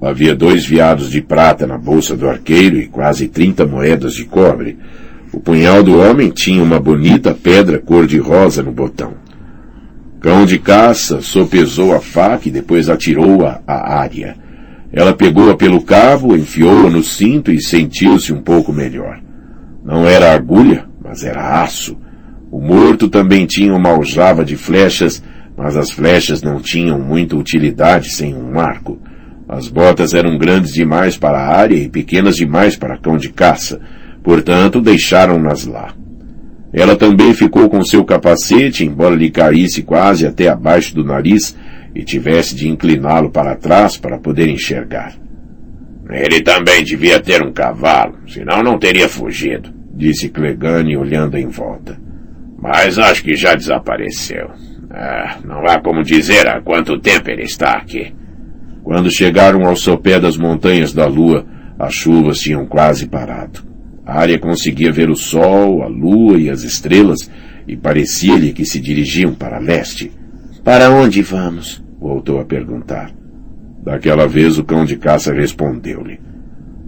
Havia 0.00 0.36
dois 0.36 0.64
veados 0.64 1.10
de 1.10 1.20
prata 1.20 1.66
na 1.66 1.76
bolsa 1.76 2.16
do 2.16 2.28
arqueiro 2.28 2.76
e 2.76 2.86
quase 2.86 3.26
trinta 3.26 3.66
moedas 3.66 4.14
de 4.14 4.26
cobre. 4.26 4.78
O 5.32 5.38
punhal 5.38 5.82
do 5.82 5.96
homem 5.96 6.30
tinha 6.30 6.62
uma 6.62 6.80
bonita 6.80 7.32
pedra 7.32 7.78
cor-de-rosa 7.78 8.62
no 8.62 8.72
botão. 8.72 9.14
Cão 10.20 10.44
de 10.44 10.58
caça 10.58 11.22
sopesou 11.22 11.94
a 11.94 12.00
faca 12.00 12.48
e 12.48 12.50
depois 12.50 12.88
atirou-a 12.88 13.62
à 13.66 13.98
área. 14.00 14.36
Ela 14.92 15.14
pegou-a 15.14 15.56
pelo 15.56 15.82
cabo, 15.82 16.36
enfiou-a 16.36 16.90
no 16.90 17.02
cinto 17.02 17.52
e 17.52 17.62
sentiu-se 17.62 18.32
um 18.32 18.42
pouco 18.42 18.72
melhor. 18.72 19.20
Não 19.84 20.04
era 20.04 20.34
agulha, 20.34 20.84
mas 21.02 21.22
era 21.22 21.62
aço. 21.62 21.96
O 22.50 22.60
morto 22.60 23.08
também 23.08 23.46
tinha 23.46 23.72
uma 23.72 23.90
aljava 23.90 24.44
de 24.44 24.56
flechas, 24.56 25.22
mas 25.56 25.76
as 25.76 25.90
flechas 25.90 26.42
não 26.42 26.60
tinham 26.60 26.98
muita 26.98 27.36
utilidade 27.36 28.10
sem 28.10 28.34
um 28.34 28.58
arco. 28.58 28.98
As 29.48 29.68
botas 29.68 30.12
eram 30.12 30.36
grandes 30.36 30.72
demais 30.72 31.16
para 31.16 31.38
a 31.38 31.56
área 31.56 31.76
e 31.76 31.88
pequenas 31.88 32.36
demais 32.36 32.76
para 32.76 32.98
cão 32.98 33.16
de 33.16 33.30
caça, 33.30 33.80
portanto 34.22 34.80
deixaram-nas 34.80 35.66
lá. 35.66 35.94
Ela 36.72 36.96
também 36.96 37.34
ficou 37.34 37.68
com 37.68 37.82
seu 37.84 38.04
capacete, 38.04 38.84
embora 38.84 39.14
lhe 39.14 39.30
caísse 39.30 39.82
quase 39.82 40.26
até 40.26 40.48
abaixo 40.48 40.94
do 40.94 41.04
nariz 41.04 41.56
e 41.94 42.04
tivesse 42.04 42.54
de 42.54 42.68
incliná-lo 42.68 43.30
para 43.30 43.56
trás 43.56 43.96
para 43.96 44.18
poder 44.18 44.48
enxergar. 44.48 45.14
Ele 46.08 46.40
também 46.42 46.84
devia 46.84 47.20
ter 47.20 47.42
um 47.42 47.52
cavalo, 47.52 48.18
senão 48.26 48.62
não 48.62 48.78
teria 48.78 49.08
fugido, 49.08 49.72
disse 49.94 50.28
Clegane 50.28 50.96
olhando 50.96 51.36
em 51.36 51.48
volta. 51.48 51.98
Mas 52.60 52.98
acho 52.98 53.22
que 53.24 53.36
já 53.36 53.54
desapareceu. 53.54 54.50
Ah, 54.90 55.38
não 55.44 55.64
há 55.66 55.80
como 55.80 56.02
dizer 56.02 56.46
há 56.48 56.60
quanto 56.60 56.98
tempo 56.98 57.30
ele 57.30 57.44
está 57.44 57.72
aqui. 57.72 58.12
Quando 58.82 59.10
chegaram 59.10 59.64
ao 59.66 59.76
sopé 59.76 60.18
das 60.18 60.36
montanhas 60.36 60.92
da 60.92 61.06
lua, 61.06 61.46
as 61.78 61.94
chuvas 61.94 62.40
tinham 62.40 62.66
quase 62.66 63.06
parado. 63.06 63.69
A 64.10 64.22
área 64.22 64.40
conseguia 64.40 64.90
ver 64.90 65.08
o 65.08 65.14
sol, 65.14 65.84
a 65.84 65.86
lua 65.86 66.36
e 66.36 66.50
as 66.50 66.64
estrelas, 66.64 67.30
e 67.68 67.76
parecia-lhe 67.76 68.52
que 68.52 68.64
se 68.64 68.80
dirigiam 68.80 69.32
para 69.32 69.60
leste. 69.60 70.10
Para 70.64 70.90
onde 70.90 71.22
vamos? 71.22 71.80
Voltou 72.00 72.40
a 72.40 72.44
perguntar. 72.44 73.12
Daquela 73.84 74.26
vez 74.26 74.58
o 74.58 74.64
cão 74.64 74.84
de 74.84 74.96
caça 74.96 75.32
respondeu-lhe. 75.32 76.18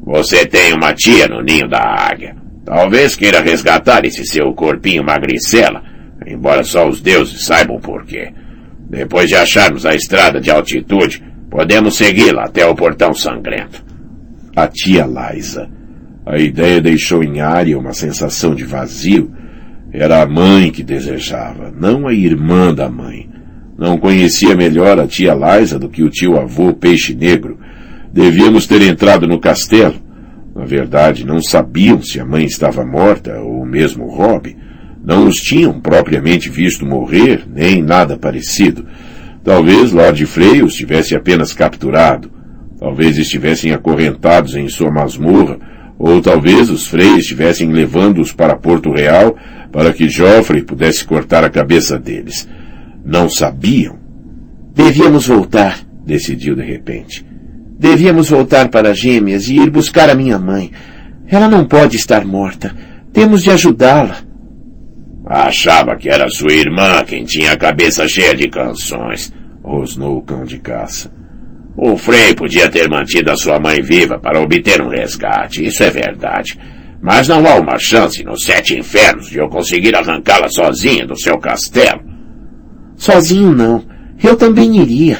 Você 0.04 0.44
tem 0.44 0.74
uma 0.74 0.92
tia 0.94 1.28
no 1.28 1.40
ninho 1.40 1.68
da 1.68 1.78
águia. 1.78 2.34
Talvez 2.64 3.14
queira 3.14 3.40
resgatar 3.40 4.04
esse 4.04 4.24
seu 4.24 4.52
corpinho 4.52 5.04
magricela, 5.04 5.80
embora 6.26 6.64
só 6.64 6.88
os 6.88 7.00
deuses 7.00 7.46
saibam 7.46 7.78
por 7.78 8.04
quê. 8.04 8.32
Depois 8.90 9.28
de 9.28 9.36
acharmos 9.36 9.86
a 9.86 9.94
estrada 9.94 10.40
de 10.40 10.50
altitude, 10.50 11.22
podemos 11.48 11.94
segui-la 11.94 12.46
até 12.46 12.66
o 12.66 12.74
portão 12.74 13.14
sangrento. 13.14 13.84
A 14.56 14.66
tia 14.66 15.06
Liza. 15.06 15.70
A 16.24 16.38
ideia 16.38 16.80
deixou 16.80 17.24
em 17.24 17.40
área 17.40 17.78
uma 17.78 17.92
sensação 17.92 18.54
de 18.54 18.64
vazio. 18.64 19.32
Era 19.92 20.22
a 20.22 20.26
mãe 20.26 20.70
que 20.70 20.82
desejava, 20.82 21.72
não 21.76 22.06
a 22.06 22.14
irmã 22.14 22.72
da 22.72 22.88
mãe. 22.88 23.28
Não 23.76 23.98
conhecia 23.98 24.54
melhor 24.54 25.00
a 25.00 25.06
tia 25.06 25.34
Liza 25.34 25.78
do 25.78 25.88
que 25.88 26.04
o 26.04 26.08
tio 26.08 26.38
avô 26.38 26.72
Peixe 26.72 27.14
Negro. 27.14 27.58
Devíamos 28.12 28.66
ter 28.66 28.80
entrado 28.82 29.26
no 29.26 29.40
castelo. 29.40 29.96
Na 30.54 30.64
verdade, 30.64 31.26
não 31.26 31.42
sabiam 31.42 32.00
se 32.00 32.20
a 32.20 32.24
mãe 32.24 32.44
estava 32.44 32.84
morta 32.84 33.40
ou 33.40 33.66
mesmo 33.66 34.06
Rob. 34.06 34.56
Não 35.04 35.26
os 35.26 35.36
tinham 35.36 35.80
propriamente 35.80 36.48
visto 36.48 36.86
morrer, 36.86 37.44
nem 37.52 37.82
nada 37.82 38.16
parecido. 38.16 38.86
Talvez 39.42 39.90
Lord 39.90 40.24
Frey 40.26 40.62
os 40.62 40.74
tivesse 40.74 41.16
apenas 41.16 41.52
capturado. 41.52 42.30
Talvez 42.78 43.18
estivessem 43.18 43.72
acorrentados 43.72 44.54
em 44.54 44.68
sua 44.68 44.90
masmorra, 44.90 45.58
ou 46.02 46.20
talvez 46.20 46.68
os 46.68 46.84
Frey 46.84 47.18
estivessem 47.18 47.70
levando-os 47.70 48.32
para 48.32 48.56
Porto 48.56 48.90
Real 48.90 49.36
para 49.70 49.92
que 49.92 50.08
Joffrey 50.08 50.60
pudesse 50.60 51.04
cortar 51.04 51.44
a 51.44 51.48
cabeça 51.48 51.96
deles. 51.96 52.48
Não 53.04 53.28
sabiam. 53.30 54.00
Devíamos 54.74 55.28
voltar, 55.28 55.78
decidiu 56.04 56.56
de 56.56 56.62
repente. 56.62 57.24
Devíamos 57.78 58.30
voltar 58.30 58.68
para 58.68 58.92
Gêmeas 58.92 59.46
e 59.46 59.54
ir 59.54 59.70
buscar 59.70 60.10
a 60.10 60.14
minha 60.16 60.40
mãe. 60.40 60.72
Ela 61.28 61.46
não 61.46 61.64
pode 61.64 61.96
estar 61.96 62.24
morta. 62.24 62.74
Temos 63.12 63.44
de 63.44 63.52
ajudá-la. 63.52 64.16
Achava 65.24 65.94
que 65.94 66.08
era 66.08 66.28
sua 66.28 66.52
irmã 66.52 67.04
quem 67.06 67.24
tinha 67.24 67.52
a 67.52 67.56
cabeça 67.56 68.08
cheia 68.08 68.34
de 68.34 68.48
canções, 68.48 69.32
rosnou 69.62 70.18
o 70.18 70.22
cão 70.22 70.44
de 70.44 70.58
caça. 70.58 71.12
O 71.76 71.96
Frei 71.96 72.34
podia 72.34 72.70
ter 72.70 72.88
mantido 72.88 73.30
a 73.30 73.36
sua 73.36 73.58
mãe 73.58 73.80
viva 73.80 74.18
para 74.18 74.40
obter 74.40 74.82
um 74.82 74.88
resgate, 74.88 75.64
isso 75.64 75.82
é 75.82 75.90
verdade. 75.90 76.58
Mas 77.00 77.26
não 77.26 77.46
há 77.46 77.54
uma 77.56 77.78
chance 77.78 78.22
nos 78.22 78.44
sete 78.44 78.78
infernos 78.78 79.28
de 79.28 79.38
eu 79.38 79.48
conseguir 79.48 79.96
arrancá-la 79.96 80.48
sozinha 80.48 81.06
do 81.06 81.18
seu 81.18 81.38
castelo. 81.38 82.00
Sozinho 82.96 83.52
não. 83.52 83.84
Eu 84.22 84.36
também 84.36 84.76
iria. 84.76 85.18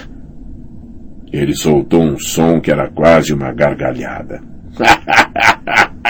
Ele 1.33 1.55
soltou 1.55 2.03
um 2.03 2.19
som 2.19 2.61
que 2.61 2.71
era 2.71 2.89
quase 2.91 3.33
uma 3.33 3.53
gargalhada. 3.53 4.41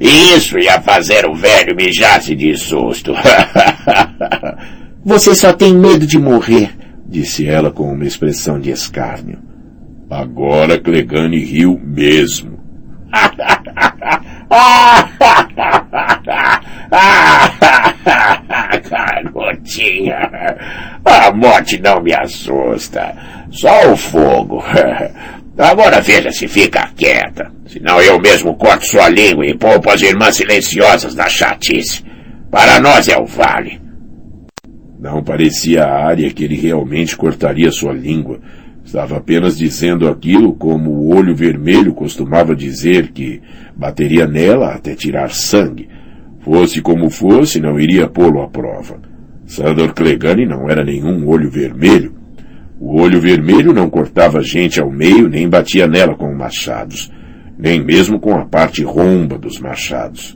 Isso 0.00 0.58
ia 0.58 0.80
fazer 0.82 1.24
o 1.26 1.34
velho 1.34 1.74
mijar-se 1.76 2.34
de 2.34 2.56
susto. 2.56 3.14
Você 5.04 5.34
só 5.34 5.52
tem 5.52 5.74
medo 5.74 6.06
de 6.06 6.18
morrer, 6.18 6.70
disse 7.06 7.46
ela 7.46 7.70
com 7.70 7.92
uma 7.92 8.04
expressão 8.04 8.58
de 8.58 8.70
escárnio. 8.70 9.38
Agora 10.10 10.78
Clegane 10.78 11.38
riu 11.44 11.80
mesmo. 11.82 12.58
quietinha. 19.64 20.30
A 21.04 21.32
morte 21.32 21.80
não 21.80 22.00
me 22.00 22.12
assusta. 22.14 23.14
Só 23.50 23.92
o 23.92 23.96
fogo. 23.96 24.62
Agora 25.56 26.00
veja 26.00 26.30
se 26.30 26.46
fica 26.46 26.90
quieta. 26.96 27.50
Senão 27.66 28.00
eu 28.00 28.20
mesmo 28.20 28.54
corto 28.56 28.86
sua 28.86 29.08
língua 29.08 29.46
e 29.46 29.56
poupo 29.56 29.90
as 29.90 30.02
irmãs 30.02 30.36
silenciosas 30.36 31.14
da 31.14 31.28
chatice. 31.28 32.04
Para 32.50 32.80
nós 32.80 33.08
é 33.08 33.16
o 33.16 33.24
vale. 33.24 33.80
Não 35.04 35.22
parecia 35.22 35.84
a 35.84 36.06
área 36.06 36.30
que 36.30 36.42
ele 36.42 36.56
realmente 36.56 37.14
cortaria 37.14 37.70
sua 37.70 37.92
língua. 37.92 38.40
Estava 38.82 39.18
apenas 39.18 39.58
dizendo 39.58 40.08
aquilo 40.08 40.54
como 40.54 40.92
o 40.92 41.14
olho 41.14 41.36
vermelho 41.36 41.92
costumava 41.92 42.56
dizer 42.56 43.08
que 43.12 43.42
bateria 43.76 44.26
nela 44.26 44.72
até 44.72 44.94
tirar 44.94 45.28
sangue. 45.28 45.90
Fosse 46.40 46.80
como 46.80 47.10
fosse, 47.10 47.60
não 47.60 47.78
iria 47.78 48.08
pô-lo 48.08 48.40
à 48.40 48.48
prova. 48.48 48.98
Sandor 49.44 49.92
Clegane 49.92 50.46
não 50.46 50.70
era 50.70 50.82
nenhum 50.82 51.28
olho 51.28 51.50
vermelho. 51.50 52.14
O 52.80 52.98
olho 52.98 53.20
vermelho 53.20 53.74
não 53.74 53.90
cortava 53.90 54.40
gente 54.40 54.80
ao 54.80 54.90
meio 54.90 55.28
nem 55.28 55.46
batia 55.50 55.86
nela 55.86 56.14
com 56.14 56.34
machados, 56.34 57.12
nem 57.58 57.78
mesmo 57.78 58.18
com 58.18 58.34
a 58.34 58.46
parte 58.46 58.82
romba 58.82 59.36
dos 59.36 59.60
machados. 59.60 60.34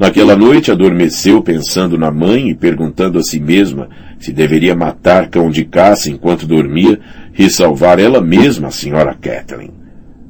Naquela 0.00 0.34
noite 0.34 0.72
adormeceu 0.72 1.42
pensando 1.42 1.98
na 1.98 2.10
mãe 2.10 2.48
e 2.48 2.54
perguntando 2.54 3.18
a 3.18 3.22
si 3.22 3.38
mesma 3.38 3.86
se 4.18 4.32
deveria 4.32 4.74
matar 4.74 5.28
cão 5.28 5.50
de 5.50 5.62
caça 5.62 6.08
enquanto 6.08 6.46
dormia 6.46 6.98
e 7.38 7.50
salvar 7.50 7.98
ela 7.98 8.18
mesma 8.18 8.68
a 8.68 8.70
senhora 8.70 9.14
Kathleen. 9.14 9.72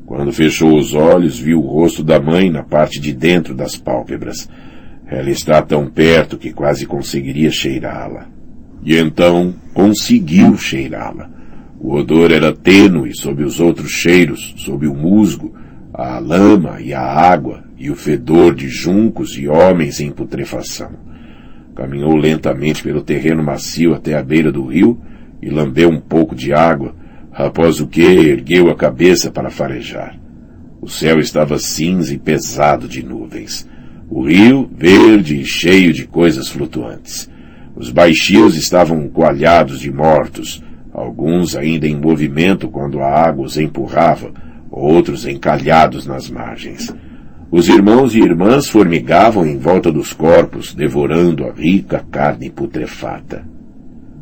Quando 0.04 0.32
fechou 0.32 0.76
os 0.76 0.92
olhos, 0.92 1.38
viu 1.38 1.60
o 1.60 1.68
rosto 1.68 2.02
da 2.02 2.18
mãe 2.20 2.50
na 2.50 2.64
parte 2.64 2.98
de 2.98 3.12
dentro 3.12 3.54
das 3.54 3.76
pálpebras. 3.76 4.50
Ela 5.06 5.30
está 5.30 5.62
tão 5.62 5.86
perto 5.86 6.36
que 6.36 6.52
quase 6.52 6.84
conseguiria 6.84 7.52
cheirá-la. 7.52 8.26
E 8.84 8.96
então 8.96 9.54
conseguiu 9.72 10.56
cheirá-la. 10.58 11.30
O 11.78 11.94
odor 11.94 12.32
era 12.32 12.52
tênue 12.52 13.14
sob 13.14 13.44
os 13.44 13.60
outros 13.60 13.92
cheiros, 13.92 14.52
sob 14.56 14.88
o 14.88 14.94
musgo, 14.96 15.54
a 15.94 16.18
lama 16.18 16.80
e 16.80 16.92
a 16.92 17.00
água, 17.00 17.69
e 17.80 17.90
o 17.90 17.96
fedor 17.96 18.54
de 18.54 18.68
juncos 18.68 19.38
e 19.38 19.48
homens 19.48 20.00
em 20.00 20.10
putrefação. 20.10 20.90
Caminhou 21.74 22.14
lentamente 22.14 22.82
pelo 22.82 23.00
terreno 23.00 23.42
macio 23.42 23.94
até 23.94 24.14
a 24.14 24.22
beira 24.22 24.52
do 24.52 24.66
rio 24.66 25.00
e 25.40 25.48
lambeu 25.48 25.88
um 25.88 25.98
pouco 25.98 26.34
de 26.34 26.52
água, 26.52 26.94
após 27.32 27.80
o 27.80 27.86
que 27.86 28.02
ergueu 28.02 28.68
a 28.68 28.76
cabeça 28.76 29.30
para 29.30 29.48
farejar. 29.48 30.14
O 30.78 30.88
céu 30.88 31.18
estava 31.18 31.58
cinza 31.58 32.12
e 32.12 32.18
pesado 32.18 32.86
de 32.86 33.02
nuvens. 33.02 33.66
O 34.10 34.26
rio, 34.26 34.68
verde 34.76 35.40
e 35.40 35.44
cheio 35.46 35.90
de 35.94 36.06
coisas 36.06 36.48
flutuantes. 36.48 37.30
Os 37.74 37.90
baixios 37.90 38.56
estavam 38.56 39.08
coalhados 39.08 39.80
de 39.80 39.90
mortos, 39.90 40.62
alguns 40.92 41.56
ainda 41.56 41.86
em 41.86 41.96
movimento 41.96 42.68
quando 42.68 43.00
a 43.00 43.08
água 43.08 43.46
os 43.46 43.56
empurrava, 43.56 44.32
outros 44.70 45.26
encalhados 45.26 46.06
nas 46.06 46.28
margens. 46.28 46.92
Os 47.50 47.68
irmãos 47.68 48.14
e 48.14 48.20
irmãs 48.20 48.68
formigavam 48.68 49.44
em 49.44 49.58
volta 49.58 49.90
dos 49.90 50.12
corpos, 50.12 50.72
devorando 50.72 51.44
a 51.44 51.52
rica 51.52 52.04
carne 52.08 52.48
putrefata. 52.48 53.44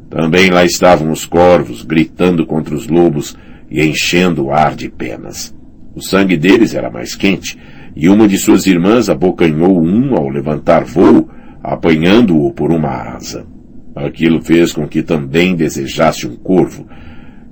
Também 0.09 0.49
lá 0.49 0.65
estavam 0.65 1.11
os 1.11 1.27
corvos, 1.27 1.83
gritando 1.83 2.47
contra 2.47 2.75
os 2.75 2.89
lobos 2.89 3.37
e 3.71 3.85
enchendo 3.85 4.47
o 4.47 4.51
ar 4.51 4.75
de 4.75 4.89
penas. 4.89 5.55
O 5.95 6.01
sangue 6.01 6.39
deles 6.39 6.75
era 6.75 6.91
mais 6.91 7.15
quente, 7.15 7.59
e 7.95 8.09
uma 8.09 8.27
de 8.27 8.39
suas 8.39 8.67
irmãs 8.67 9.11
abocanhou 9.11 9.79
um 9.79 10.15
ao 10.17 10.31
levantar 10.31 10.85
voo, 10.85 11.29
apanhando-o 11.63 12.51
por 12.55 12.73
uma 12.73 12.89
asa. 12.89 13.45
Aquilo 13.95 14.41
fez 14.41 14.73
com 14.73 14.89
que 14.89 15.03
também 15.03 15.55
desejasse 15.55 16.27
um 16.27 16.35
corvo. 16.35 16.87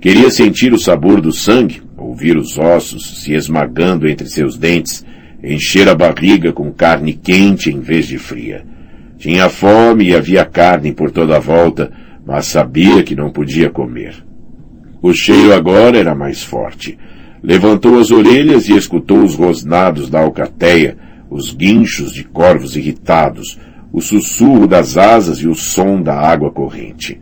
Queria 0.01 0.31
sentir 0.31 0.73
o 0.73 0.79
sabor 0.79 1.21
do 1.21 1.31
sangue, 1.31 1.83
ouvir 1.95 2.35
os 2.35 2.57
ossos 2.57 3.21
se 3.21 3.33
esmagando 3.33 4.07
entre 4.07 4.27
seus 4.27 4.57
dentes, 4.57 5.05
encher 5.53 5.87
a 5.87 5.95
barriga 5.95 6.51
com 6.51 6.71
carne 6.71 7.13
quente 7.13 7.69
em 7.69 7.79
vez 7.79 8.07
de 8.07 8.17
fria. 8.17 8.65
Tinha 9.17 9.49
fome 9.49 10.09
e 10.09 10.15
havia 10.15 10.45
carne 10.45 10.91
por 10.91 11.09
toda 11.09 11.37
a 11.37 11.39
volta, 11.39 11.91
mas 12.25 12.47
sabia 12.47 13.01
que 13.03 13.15
não 13.15 13.31
podia 13.31 13.69
comer. 13.69 14.23
O 15.01 15.13
cheiro 15.13 15.53
agora 15.53 15.97
era 15.97 16.13
mais 16.13 16.43
forte. 16.43 16.97
Levantou 17.41 17.99
as 17.99 18.11
orelhas 18.11 18.67
e 18.67 18.75
escutou 18.75 19.23
os 19.23 19.35
rosnados 19.35 20.09
da 20.09 20.21
alcateia, 20.21 20.97
os 21.29 21.53
guinchos 21.53 22.13
de 22.13 22.23
corvos 22.23 22.75
irritados, 22.75 23.59
o 23.93 24.01
sussurro 24.01 24.67
das 24.67 24.97
asas 24.97 25.37
e 25.39 25.47
o 25.47 25.55
som 25.55 26.01
da 26.01 26.15
água 26.15 26.51
corrente. 26.51 27.19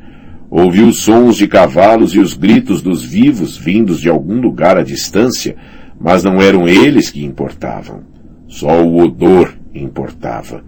Ouviu 0.49 0.91
sons 0.91 1.35
de 1.35 1.47
cavalos 1.47 2.15
e 2.15 2.19
os 2.19 2.33
gritos 2.33 2.81
dos 2.81 3.03
vivos 3.03 3.57
vindos 3.57 3.99
de 3.99 4.09
algum 4.09 4.39
lugar 4.39 4.77
à 4.77 4.83
distância, 4.83 5.55
mas 5.99 6.23
não 6.23 6.41
eram 6.41 6.67
eles 6.67 7.09
que 7.09 7.23
importavam. 7.23 8.14
Só 8.47 8.83
o 8.83 8.97
odor 8.99 9.53
importava. 9.73 10.63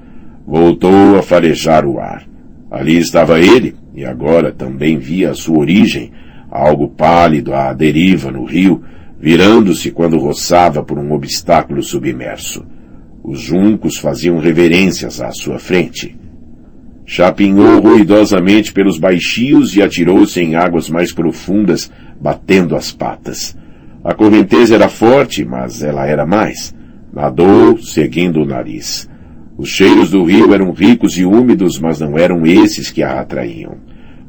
Voltou 0.45 1.17
a 1.17 1.21
farejar 1.21 1.85
o 1.85 1.99
ar. 1.99 2.27
Ali 2.69 2.97
estava 2.97 3.39
ele, 3.39 3.75
e 3.95 4.05
agora 4.05 4.51
também 4.51 4.97
via 4.97 5.31
a 5.31 5.35
sua 5.35 5.59
origem, 5.59 6.11
algo 6.49 6.89
pálido 6.89 7.53
à 7.53 7.73
deriva 7.73 8.31
no 8.31 8.45
rio, 8.45 8.83
virando-se 9.19 9.91
quando 9.91 10.17
roçava 10.17 10.83
por 10.83 10.97
um 10.97 11.11
obstáculo 11.13 11.81
submerso. 11.81 12.65
Os 13.23 13.41
juncos 13.41 13.97
faziam 13.97 14.39
reverências 14.39 15.21
à 15.21 15.31
sua 15.31 15.59
frente. 15.59 16.15
Chapinhou 17.05 17.79
ruidosamente 17.79 18.73
pelos 18.73 18.99
baixios 18.99 19.75
e 19.75 19.81
atirou-se 19.81 20.39
em 20.39 20.55
águas 20.55 20.89
mais 20.89 21.13
profundas, 21.13 21.91
batendo 22.19 22.75
as 22.75 22.91
patas. 22.91 23.57
A 24.03 24.13
correnteza 24.13 24.75
era 24.75 24.89
forte, 24.89 25.43
mas 25.43 25.81
ela 25.81 26.05
era 26.05 26.25
mais. 26.25 26.75
Nadou, 27.17 27.79
seguindo 27.79 28.43
o 28.43 28.45
nariz. 28.45 29.09
Os 29.57 29.69
cheiros 29.69 30.11
do 30.11 30.23
rio 30.23 30.53
eram 30.53 30.71
ricos 30.71 31.17
e 31.17 31.25
úmidos, 31.25 31.79
mas 31.79 31.99
não 31.99 32.15
eram 32.15 32.45
esses 32.45 32.91
que 32.91 33.01
a 33.01 33.19
atraíam. 33.19 33.77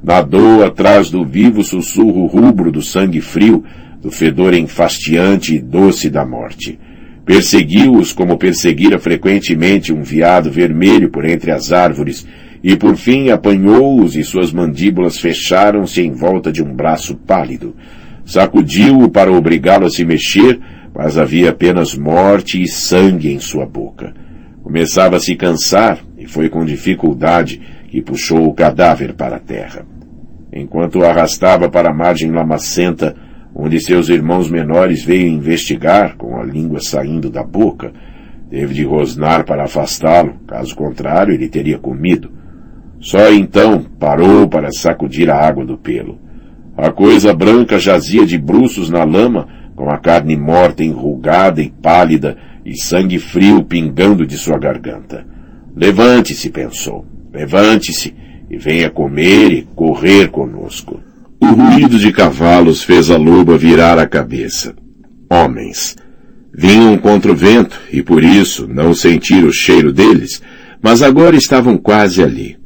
Nadou 0.03 0.65
atrás 0.65 1.11
do 1.11 1.23
vivo 1.23 1.63
sussurro 1.63 2.25
rubro 2.25 2.73
do 2.73 2.81
sangue 2.81 3.21
frio, 3.21 3.63
do 4.01 4.11
fedor 4.11 4.55
enfastiante 4.55 5.57
e 5.57 5.59
doce 5.59 6.09
da 6.09 6.25
morte. 6.25 6.79
Perseguiu-os 7.27 8.15
como 8.15 8.39
perseguira 8.39 8.99
frequentemente 8.99 9.93
um 9.93 10.03
veado 10.03 10.51
vermelho 10.51 11.11
por 11.11 11.27
entre 11.27 11.51
as 11.51 11.73
árvores, 11.73 12.27
e 12.65 12.75
por 12.75 12.97
fim 12.97 13.29
apanhou-os 13.29 14.17
e 14.17 14.25
suas 14.25 14.51
mandíbulas 14.51 15.19
fecharam-se 15.19 16.01
em 16.01 16.13
volta 16.13 16.51
de 16.51 16.63
um 16.63 16.75
braço 16.75 17.15
pálido. 17.17 17.77
Sacudiu-o 18.25 19.11
para 19.11 19.31
obrigá-lo 19.31 19.85
a 19.85 19.91
se 19.91 20.07
mexer, 20.07 20.59
mas 20.99 21.17
havia 21.17 21.51
apenas 21.51 21.97
morte 21.97 22.61
e 22.61 22.67
sangue 22.67 23.33
em 23.33 23.39
sua 23.39 23.65
boca. 23.65 24.13
Começava 24.65 25.15
a 25.15 25.21
se 25.21 25.37
cansar 25.37 26.01
e 26.19 26.27
foi 26.27 26.49
com 26.49 26.65
dificuldade 26.65 27.61
que 27.87 28.03
puxou 28.03 28.49
o 28.49 28.53
cadáver 28.53 29.15
para 29.15 29.37
a 29.37 29.39
terra. 29.39 29.87
Enquanto 30.53 30.99
o 30.99 31.05
arrastava 31.05 31.71
para 31.71 31.91
a 31.91 31.95
margem 31.95 32.33
lamacenta, 32.33 33.15
onde 33.55 33.79
seus 33.79 34.09
irmãos 34.09 34.51
menores 34.51 35.05
veio 35.05 35.29
investigar, 35.29 36.17
com 36.17 36.37
a 36.37 36.43
língua 36.43 36.81
saindo 36.81 37.31
da 37.31 37.45
boca, 37.45 37.93
teve 38.51 38.75
de 38.75 38.83
rosnar 38.83 39.45
para 39.45 39.67
afastá-lo, 39.67 40.35
caso 40.49 40.75
contrário 40.75 41.33
ele 41.33 41.49
teria 41.49 41.79
comido. 41.79 42.33
Só 42.99 43.33
então 43.33 43.85
parou 44.01 44.49
para 44.49 44.73
sacudir 44.73 45.31
a 45.31 45.37
água 45.37 45.65
do 45.65 45.79
pelo. 45.79 46.19
A 46.77 46.91
coisa 46.91 47.33
branca 47.33 47.79
jazia 47.79 48.27
de 48.27 48.37
bruços 48.37 48.91
na 48.91 49.05
lama, 49.05 49.47
com 49.79 49.89
a 49.89 49.97
carne 49.97 50.37
morta 50.37 50.83
enrugada 50.83 51.63
e 51.63 51.71
pálida 51.71 52.37
e 52.67 52.77
sangue 52.77 53.21
frio 53.21 53.63
pingando 53.63 54.27
de 54.27 54.37
sua 54.37 54.59
garganta. 54.59 55.25
Levante-se, 55.77 56.51
pensou. 56.51 57.07
Levante-se 57.33 58.13
e 58.51 58.59
venha 58.59 58.91
comer 58.91 59.53
e 59.53 59.63
correr 59.77 60.31
conosco. 60.31 61.01
O 61.41 61.47
ruído 61.47 61.97
de 61.97 62.11
cavalos 62.11 62.83
fez 62.83 63.09
a 63.09 63.17
loba 63.17 63.57
virar 63.57 64.01
a 64.01 64.07
cabeça. 64.09 64.75
Homens. 65.31 65.95
Vinham 66.53 66.99
contra 66.99 67.31
o 67.31 67.37
vento 67.37 67.81
e 67.93 68.03
por 68.03 68.25
isso 68.25 68.67
não 68.67 68.93
sentir 68.93 69.45
o 69.45 69.53
cheiro 69.53 69.93
deles, 69.93 70.43
mas 70.83 71.05
agora 71.05 71.37
estavam 71.37 71.79
quase 71.79 72.21
ali. 72.21 72.59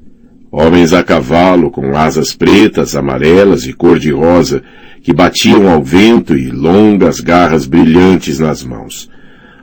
Homens 0.51 0.94
a 0.94 1.03
cavalo 1.03 1.70
com 1.70 1.94
asas 1.94 2.33
pretas, 2.33 2.96
amarelas 2.96 3.66
e 3.66 3.75
cor-de-rosa 3.75 4.62
que 5.02 5.12
batiam 5.12 5.68
ao 5.68 5.82
vento 5.82 6.36
e 6.36 6.50
longas 6.50 7.20
garras 7.20 7.66
brilhantes 7.66 8.38
nas 8.38 8.62
mãos. 8.62 9.10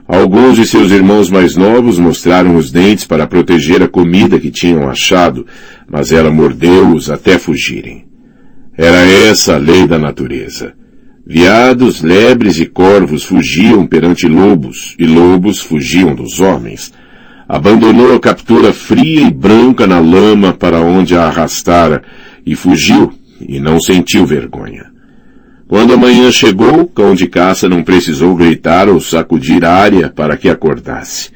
Alguns 0.06 0.56
de 0.56 0.66
seus 0.66 0.90
irmãos 0.90 1.30
mais 1.30 1.56
novos 1.56 1.98
mostraram 1.98 2.56
os 2.56 2.70
dentes 2.70 3.04
para 3.04 3.26
proteger 3.26 3.82
a 3.82 3.88
comida 3.88 4.40
que 4.40 4.50
tinham 4.50 4.88
achado, 4.90 5.46
mas 5.88 6.10
ela 6.12 6.30
mordeu-os 6.30 7.08
até 7.08 7.38
fugirem. 7.38 8.04
Era 8.76 8.98
essa 8.98 9.54
a 9.54 9.58
lei 9.58 9.86
da 9.86 9.98
natureza. 9.98 10.74
Viados, 11.24 12.02
lebres 12.02 12.58
e 12.58 12.66
corvos 12.66 13.22
fugiam 13.22 13.86
perante 13.86 14.26
lobos, 14.26 14.96
e 14.98 15.06
lobos 15.06 15.60
fugiam 15.60 16.14
dos 16.14 16.40
homens. 16.40 16.92
abandonou 17.48 18.14
a 18.14 18.20
captura 18.20 18.72
fria 18.72 19.22
e 19.22 19.30
branca 19.30 19.86
na 19.86 19.98
lama 19.98 20.52
para 20.52 20.80
onde 20.80 21.16
a 21.16 21.24
arrastara 21.24 22.02
e 22.46 22.54
fugiu 22.54 23.12
e 23.40 23.58
não 23.58 23.80
sentiu 23.80 24.24
vergonha. 24.24 24.89
Quando 25.70 25.92
a 25.92 25.96
manhã 25.96 26.32
chegou, 26.32 26.84
cão 26.88 27.14
de 27.14 27.28
caça 27.28 27.68
não 27.68 27.84
precisou 27.84 28.34
gritar 28.34 28.88
ou 28.88 29.00
sacudir 29.00 29.64
a 29.64 29.72
área 29.72 30.08
para 30.10 30.36
que 30.36 30.48
acordasse. 30.48 31.30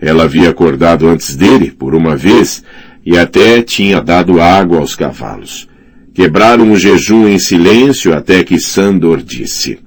Ela 0.00 0.24
havia 0.24 0.50
acordado 0.50 1.06
antes 1.06 1.36
dele, 1.36 1.70
por 1.70 1.94
uma 1.94 2.16
vez, 2.16 2.64
e 3.06 3.16
até 3.16 3.62
tinha 3.62 4.00
dado 4.00 4.40
água 4.40 4.80
aos 4.80 4.96
cavalos. 4.96 5.68
Quebraram 6.12 6.72
o 6.72 6.76
jejum 6.76 7.28
em 7.28 7.38
silêncio 7.38 8.12
até 8.12 8.42
que 8.42 8.58
Sandor 8.58 9.22
disse. 9.22 9.78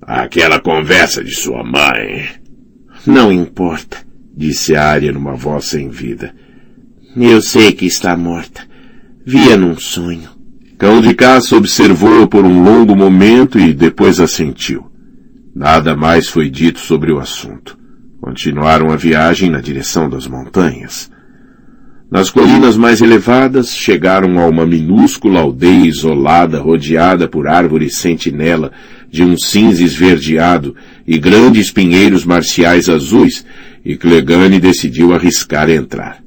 Aquela 0.00 0.58
conversa 0.58 1.22
de 1.22 1.34
sua 1.34 1.62
mãe. 1.62 2.30
Não 3.06 3.30
importa 3.30 3.98
disse 4.34 4.74
Arya 4.74 5.12
numa 5.12 5.34
voz 5.34 5.66
sem 5.66 5.90
vida. 5.90 6.34
Eu 7.14 7.42
sei 7.42 7.72
que 7.72 7.84
está 7.84 8.16
morta. 8.16 8.62
Via 9.26 9.54
num 9.54 9.76
sonho. 9.76 10.39
Cão 10.80 10.98
de 11.02 11.12
caça 11.12 11.54
observou 11.54 12.26
por 12.26 12.42
um 12.42 12.62
longo 12.62 12.96
momento 12.96 13.58
e 13.58 13.74
depois 13.74 14.18
assentiu. 14.18 14.90
Nada 15.54 15.94
mais 15.94 16.26
foi 16.26 16.48
dito 16.48 16.78
sobre 16.78 17.12
o 17.12 17.18
assunto. 17.18 17.78
Continuaram 18.18 18.90
a 18.90 18.96
viagem 18.96 19.50
na 19.50 19.60
direção 19.60 20.08
das 20.08 20.26
montanhas. 20.26 21.10
Nas 22.10 22.30
colinas 22.30 22.78
mais 22.78 23.02
elevadas, 23.02 23.76
chegaram 23.76 24.40
a 24.40 24.46
uma 24.46 24.64
minúscula 24.64 25.40
aldeia 25.40 25.84
isolada, 25.84 26.58
rodeada 26.58 27.28
por 27.28 27.46
árvores 27.46 27.98
sentinela 27.98 28.72
de 29.10 29.22
um 29.22 29.36
cinza 29.36 29.84
esverdeado 29.84 30.74
e 31.06 31.18
grandes 31.18 31.70
pinheiros 31.70 32.24
marciais 32.24 32.88
azuis, 32.88 33.44
e 33.84 33.98
Clegane 33.98 34.58
decidiu 34.58 35.12
arriscar 35.12 35.68
entrar. 35.68 36.22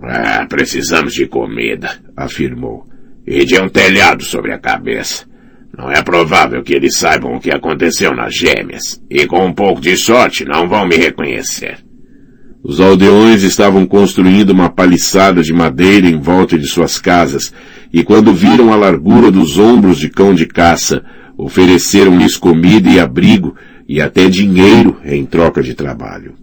Ah, 0.00 0.46
precisamos 0.48 1.12
de 1.12 1.26
comida, 1.26 1.90
afirmou. 2.16 2.93
E 3.26 3.44
de 3.44 3.58
um 3.58 3.68
telhado 3.68 4.22
sobre 4.24 4.52
a 4.52 4.58
cabeça. 4.58 5.24
Não 5.76 5.90
é 5.90 6.02
provável 6.02 6.62
que 6.62 6.72
eles 6.72 6.96
saibam 6.96 7.34
o 7.34 7.40
que 7.40 7.50
aconteceu 7.50 8.14
nas 8.14 8.34
gêmeas. 8.34 9.02
E 9.10 9.26
com 9.26 9.44
um 9.44 9.52
pouco 9.52 9.80
de 9.80 9.96
sorte 9.96 10.44
não 10.44 10.68
vão 10.68 10.86
me 10.86 10.96
reconhecer. 10.96 11.78
Os 12.62 12.80
aldeões 12.80 13.42
estavam 13.42 13.84
construindo 13.84 14.48
uma 14.48 14.70
paliçada 14.70 15.42
de 15.42 15.52
madeira 15.52 16.06
em 16.06 16.18
volta 16.18 16.58
de 16.58 16.66
suas 16.66 16.98
casas, 16.98 17.52
e 17.92 18.02
quando 18.02 18.32
viram 18.32 18.72
a 18.72 18.76
largura 18.76 19.30
dos 19.30 19.58
ombros 19.58 19.98
de 19.98 20.08
cão 20.08 20.34
de 20.34 20.46
caça, 20.46 21.04
ofereceram-lhes 21.36 22.38
comida 22.38 22.88
e 22.88 22.98
abrigo, 22.98 23.54
e 23.86 24.00
até 24.00 24.30
dinheiro 24.30 24.98
em 25.04 25.26
troca 25.26 25.62
de 25.62 25.74
trabalho. 25.74 26.36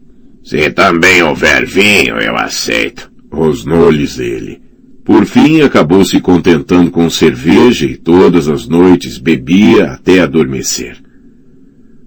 Se 0.43 0.69
também 0.69 1.23
houver 1.23 1.65
vinho, 1.65 2.19
eu 2.19 2.37
aceito, 2.37 3.11
rosnou-lhes 3.31 4.19
ele. 4.19 4.60
Por 5.03 5.25
fim, 5.25 5.61
acabou 5.61 6.05
se 6.05 6.19
contentando 6.21 6.91
com 6.91 7.09
cerveja 7.09 7.85
e 7.85 7.97
todas 7.97 8.47
as 8.47 8.67
noites 8.67 9.17
bebia 9.17 9.91
até 9.91 10.19
adormecer. 10.19 10.97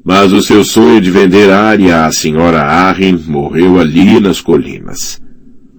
Mas 0.05 0.33
o 0.33 0.43
seu 0.43 0.65
sonho 0.65 1.01
de 1.01 1.11
vender 1.11 1.51
área 1.51 2.05
à 2.05 2.13
senhora 2.13 2.63
Arryn 2.63 3.19
morreu 3.27 3.81
ali 3.81 4.21
nas 4.21 4.41
colinas. 4.41 5.21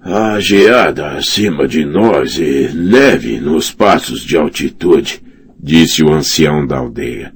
Há 0.02 0.38
geada 0.38 1.12
acima 1.12 1.66
de 1.66 1.84
nós 1.84 2.36
e 2.38 2.70
neve 2.74 3.40
nos 3.40 3.72
passos 3.72 4.20
de 4.20 4.36
altitude, 4.36 5.22
disse 5.58 6.04
o 6.04 6.12
ancião 6.12 6.66
da 6.66 6.78
aldeia. 6.78 7.32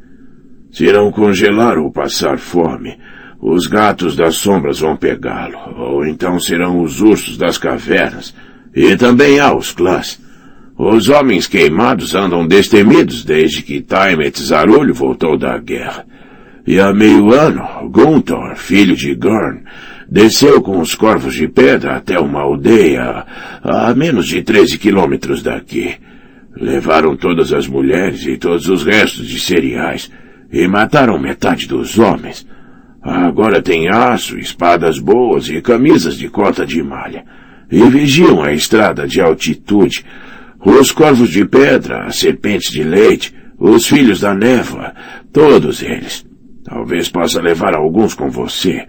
Se 0.71 0.93
não 0.93 1.11
congelar 1.11 1.79
ou 1.79 1.91
passar 1.91 2.39
fome, 2.39 2.97
os 3.41 3.67
gatos 3.67 4.15
das 4.15 4.37
sombras 4.37 4.81
vão 4.81 4.97
pegá-lo, 4.97 5.59
ou 5.77 6.07
então 6.07 6.39
serão 6.39 6.81
os 6.83 7.01
ursos 7.01 7.37
das 7.37 7.59
cavernas. 7.59 8.35
E 8.75 8.97
também 8.97 9.41
há 9.41 9.55
os 9.55 9.73
clãs. 9.73 10.21
Os 10.77 11.09
homens 11.09 11.47
queimados 11.47 12.15
andam 12.15 12.47
destemidos 12.47 13.25
desde 13.25 13.63
que 13.63 13.83
Taimet 13.83 14.43
Zarulho 14.43 14.95
voltou 14.95 15.37
da 15.37 15.59
guerra. 15.59 16.07
E 16.67 16.79
há 16.81 16.93
meio 16.93 17.33
ano, 17.33 17.91
Gunthor, 17.91 18.57
filho 18.57 18.97
de 18.97 19.15
Gorn, 19.15 19.63
desceu 20.11 20.63
com 20.63 20.81
os 20.81 20.95
corvos 20.95 21.35
de 21.35 21.49
pedra 21.49 21.97
até 21.97 22.19
uma 22.19 22.41
aldeia 22.41 23.27
a 23.63 23.95
menos 23.95 24.27
de 24.27 24.43
13 24.43 24.79
quilômetros 24.79 25.43
daqui. 25.43 25.97
Levaram 26.57 27.17
todas 27.17 27.53
as 27.53 27.67
mulheres 27.67 28.25
e 28.27 28.37
todos 28.37 28.69
os 28.69 28.85
restos 28.85 29.27
de 29.27 29.39
cereais 29.39 30.11
e 30.53 30.67
mataram 30.67 31.19
metade 31.19 31.67
dos 31.67 31.99
homens. 31.99 32.47
Agora 33.03 33.63
tem 33.63 33.89
aço, 33.89 34.39
espadas 34.39 34.99
boas 34.99 35.49
e 35.49 35.61
camisas 35.61 36.17
de 36.17 36.29
cota 36.29 36.67
de 36.67 36.83
malha. 36.83 37.25
E 37.71 37.83
vigiam 37.89 38.43
a 38.43 38.53
estrada 38.53 39.07
de 39.07 39.21
altitude. 39.21 40.05
Os 40.65 40.91
corvos 40.91 41.31
de 41.31 41.45
pedra, 41.45 42.07
as 42.07 42.17
serpentes 42.17 42.71
de 42.71 42.83
leite, 42.83 43.35
os 43.59 43.87
filhos 43.87 44.21
da 44.21 44.35
névoa, 44.35 44.95
todos 45.33 45.83
eles. 45.83 46.27
Talvez 46.65 47.09
possa 47.09 47.41
levar 47.41 47.75
alguns 47.75 48.15
com 48.15 48.31
você, 48.31 48.87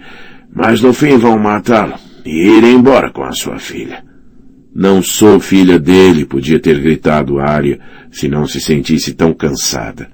mas 0.54 0.82
no 0.82 0.94
fim 0.94 1.18
vão 1.18 1.38
matá-lo 1.38 1.96
e 2.26 2.58
ir 2.58 2.64
embora 2.64 3.12
com 3.12 3.24
a 3.24 3.32
sua 3.32 3.60
filha. 3.60 4.04
Não 4.74 5.02
sou 5.02 5.40
filha 5.40 5.78
dele, 5.78 6.26
podia 6.26 6.60
ter 6.60 6.80
gritado 6.80 7.40
Arya, 7.40 7.80
se 8.10 8.30
não 8.30 8.46
se 8.46 8.62
sentisse 8.62 9.14
tão 9.14 9.34
cansada. 9.34 10.10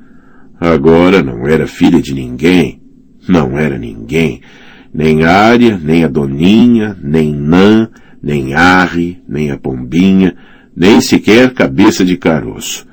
Agora 0.60 1.22
não 1.22 1.48
era 1.48 1.68
filha 1.68 2.02
de 2.02 2.14
ninguém, 2.14 2.82
não 3.28 3.58
era 3.58 3.78
ninguém. 3.78 4.42
Nem 4.92 5.24
Ária, 5.24 5.80
nem 5.82 6.04
a 6.04 6.08
Doninha, 6.08 6.98
nem 7.00 7.36
Nã, 7.36 7.90
nem 8.28 8.54
Arre, 8.54 9.22
nem 9.26 9.52
a 9.52 9.58
Pombinha, 9.58 10.36
nem 10.76 11.00
sequer 11.00 11.54
cabeça 11.54 12.04
de 12.04 12.18
caroço. 12.18 12.86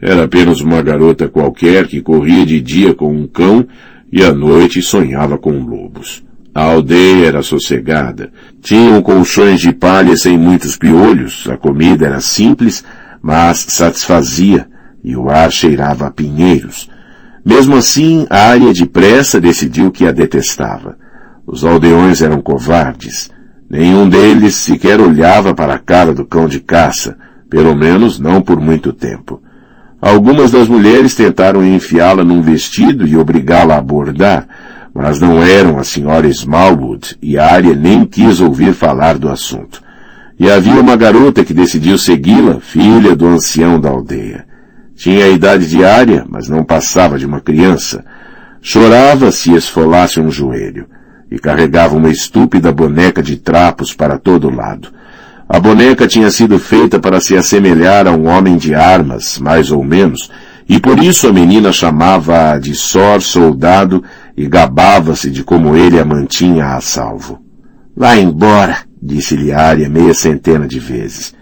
Era 0.00 0.22
apenas 0.22 0.60
uma 0.60 0.80
garota 0.80 1.26
qualquer 1.26 1.88
que 1.88 2.00
corria 2.00 2.46
de 2.46 2.60
dia 2.60 2.94
com 2.94 3.12
um 3.12 3.26
cão 3.26 3.66
e 4.12 4.22
à 4.22 4.32
noite 4.32 4.80
sonhava 4.80 5.36
com 5.36 5.58
lobos. 5.58 6.22
A 6.54 6.62
aldeia 6.62 7.26
era 7.26 7.42
sossegada. 7.42 8.30
Tinham 8.62 9.02
colchões 9.02 9.60
de 9.60 9.72
palha 9.72 10.16
sem 10.16 10.38
muitos 10.38 10.76
piolhos, 10.76 11.48
a 11.50 11.56
comida 11.56 12.06
era 12.06 12.20
simples, 12.20 12.84
mas 13.20 13.58
satisfazia, 13.58 14.68
e 15.02 15.16
o 15.16 15.28
ar 15.28 15.50
cheirava 15.50 16.06
a 16.06 16.10
pinheiros. 16.12 16.88
Mesmo 17.44 17.74
assim, 17.74 18.28
a 18.30 18.50
área 18.50 18.72
depressa 18.72 19.40
decidiu 19.40 19.90
que 19.90 20.06
a 20.06 20.12
detestava. 20.12 20.96
Os 21.44 21.64
aldeões 21.64 22.22
eram 22.22 22.40
covardes. 22.40 23.28
Nenhum 23.70 24.08
deles 24.08 24.54
sequer 24.54 24.98
olhava 24.98 25.54
para 25.54 25.74
a 25.74 25.78
cara 25.78 26.14
do 26.14 26.24
cão 26.24 26.48
de 26.48 26.58
caça, 26.58 27.18
pelo 27.50 27.76
menos 27.76 28.18
não 28.18 28.40
por 28.40 28.58
muito 28.58 28.94
tempo. 28.94 29.42
Algumas 30.00 30.52
das 30.52 30.68
mulheres 30.68 31.14
tentaram 31.14 31.62
enfiá-la 31.62 32.24
num 32.24 32.40
vestido 32.40 33.06
e 33.06 33.16
obrigá-la 33.16 33.74
a 33.74 33.78
abordar, 33.78 34.48
mas 34.94 35.20
não 35.20 35.42
eram 35.42 35.78
a 35.78 35.84
senhora 35.84 36.26
Smallwood 36.28 37.18
e 37.20 37.36
a 37.36 37.52
área 37.52 37.74
nem 37.74 38.06
quis 38.06 38.40
ouvir 38.40 38.72
falar 38.72 39.18
do 39.18 39.28
assunto. 39.28 39.82
E 40.38 40.50
havia 40.50 40.80
uma 40.80 40.96
garota 40.96 41.44
que 41.44 41.52
decidiu 41.52 41.98
segui-la, 41.98 42.60
filha 42.60 43.14
do 43.14 43.26
ancião 43.26 43.78
da 43.78 43.90
aldeia. 43.90 44.46
Tinha 44.96 45.26
a 45.26 45.28
idade 45.28 45.68
diária, 45.68 46.24
mas 46.28 46.48
não 46.48 46.64
passava 46.64 47.18
de 47.18 47.26
uma 47.26 47.40
criança. 47.40 48.04
Chorava 48.62 49.30
se 49.30 49.52
esfolasse 49.52 50.20
um 50.20 50.30
joelho 50.30 50.86
e 51.30 51.38
carregava 51.38 51.96
uma 51.96 52.10
estúpida 52.10 52.72
boneca 52.72 53.22
de 53.22 53.36
trapos 53.36 53.92
para 53.92 54.18
todo 54.18 54.50
lado. 54.50 54.88
A 55.48 55.58
boneca 55.58 56.06
tinha 56.06 56.30
sido 56.30 56.58
feita 56.58 56.98
para 56.98 57.20
se 57.20 57.36
assemelhar 57.36 58.06
a 58.06 58.12
um 58.12 58.28
homem 58.28 58.56
de 58.56 58.74
armas, 58.74 59.38
mais 59.38 59.70
ou 59.70 59.82
menos, 59.82 60.30
e 60.68 60.78
por 60.78 61.02
isso 61.02 61.26
a 61.26 61.32
menina 61.32 61.72
chamava-a 61.72 62.58
de 62.58 62.74
Sor 62.74 63.22
Soldado 63.22 64.04
e 64.36 64.46
gabava-se 64.46 65.30
de 65.30 65.42
como 65.42 65.74
ele 65.74 65.98
a 65.98 66.04
mantinha 66.04 66.74
a 66.74 66.80
salvo. 66.80 67.40
Vá 67.96 68.16
embora, 68.16 68.76
disse-lhe 69.02 69.50
Arya 69.50 69.88
meia 69.88 70.12
centena 70.12 70.68
de 70.68 70.78
vezes. 70.78 71.34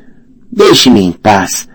Deixe-me 0.50 1.02
em 1.02 1.12
paz. 1.12 1.68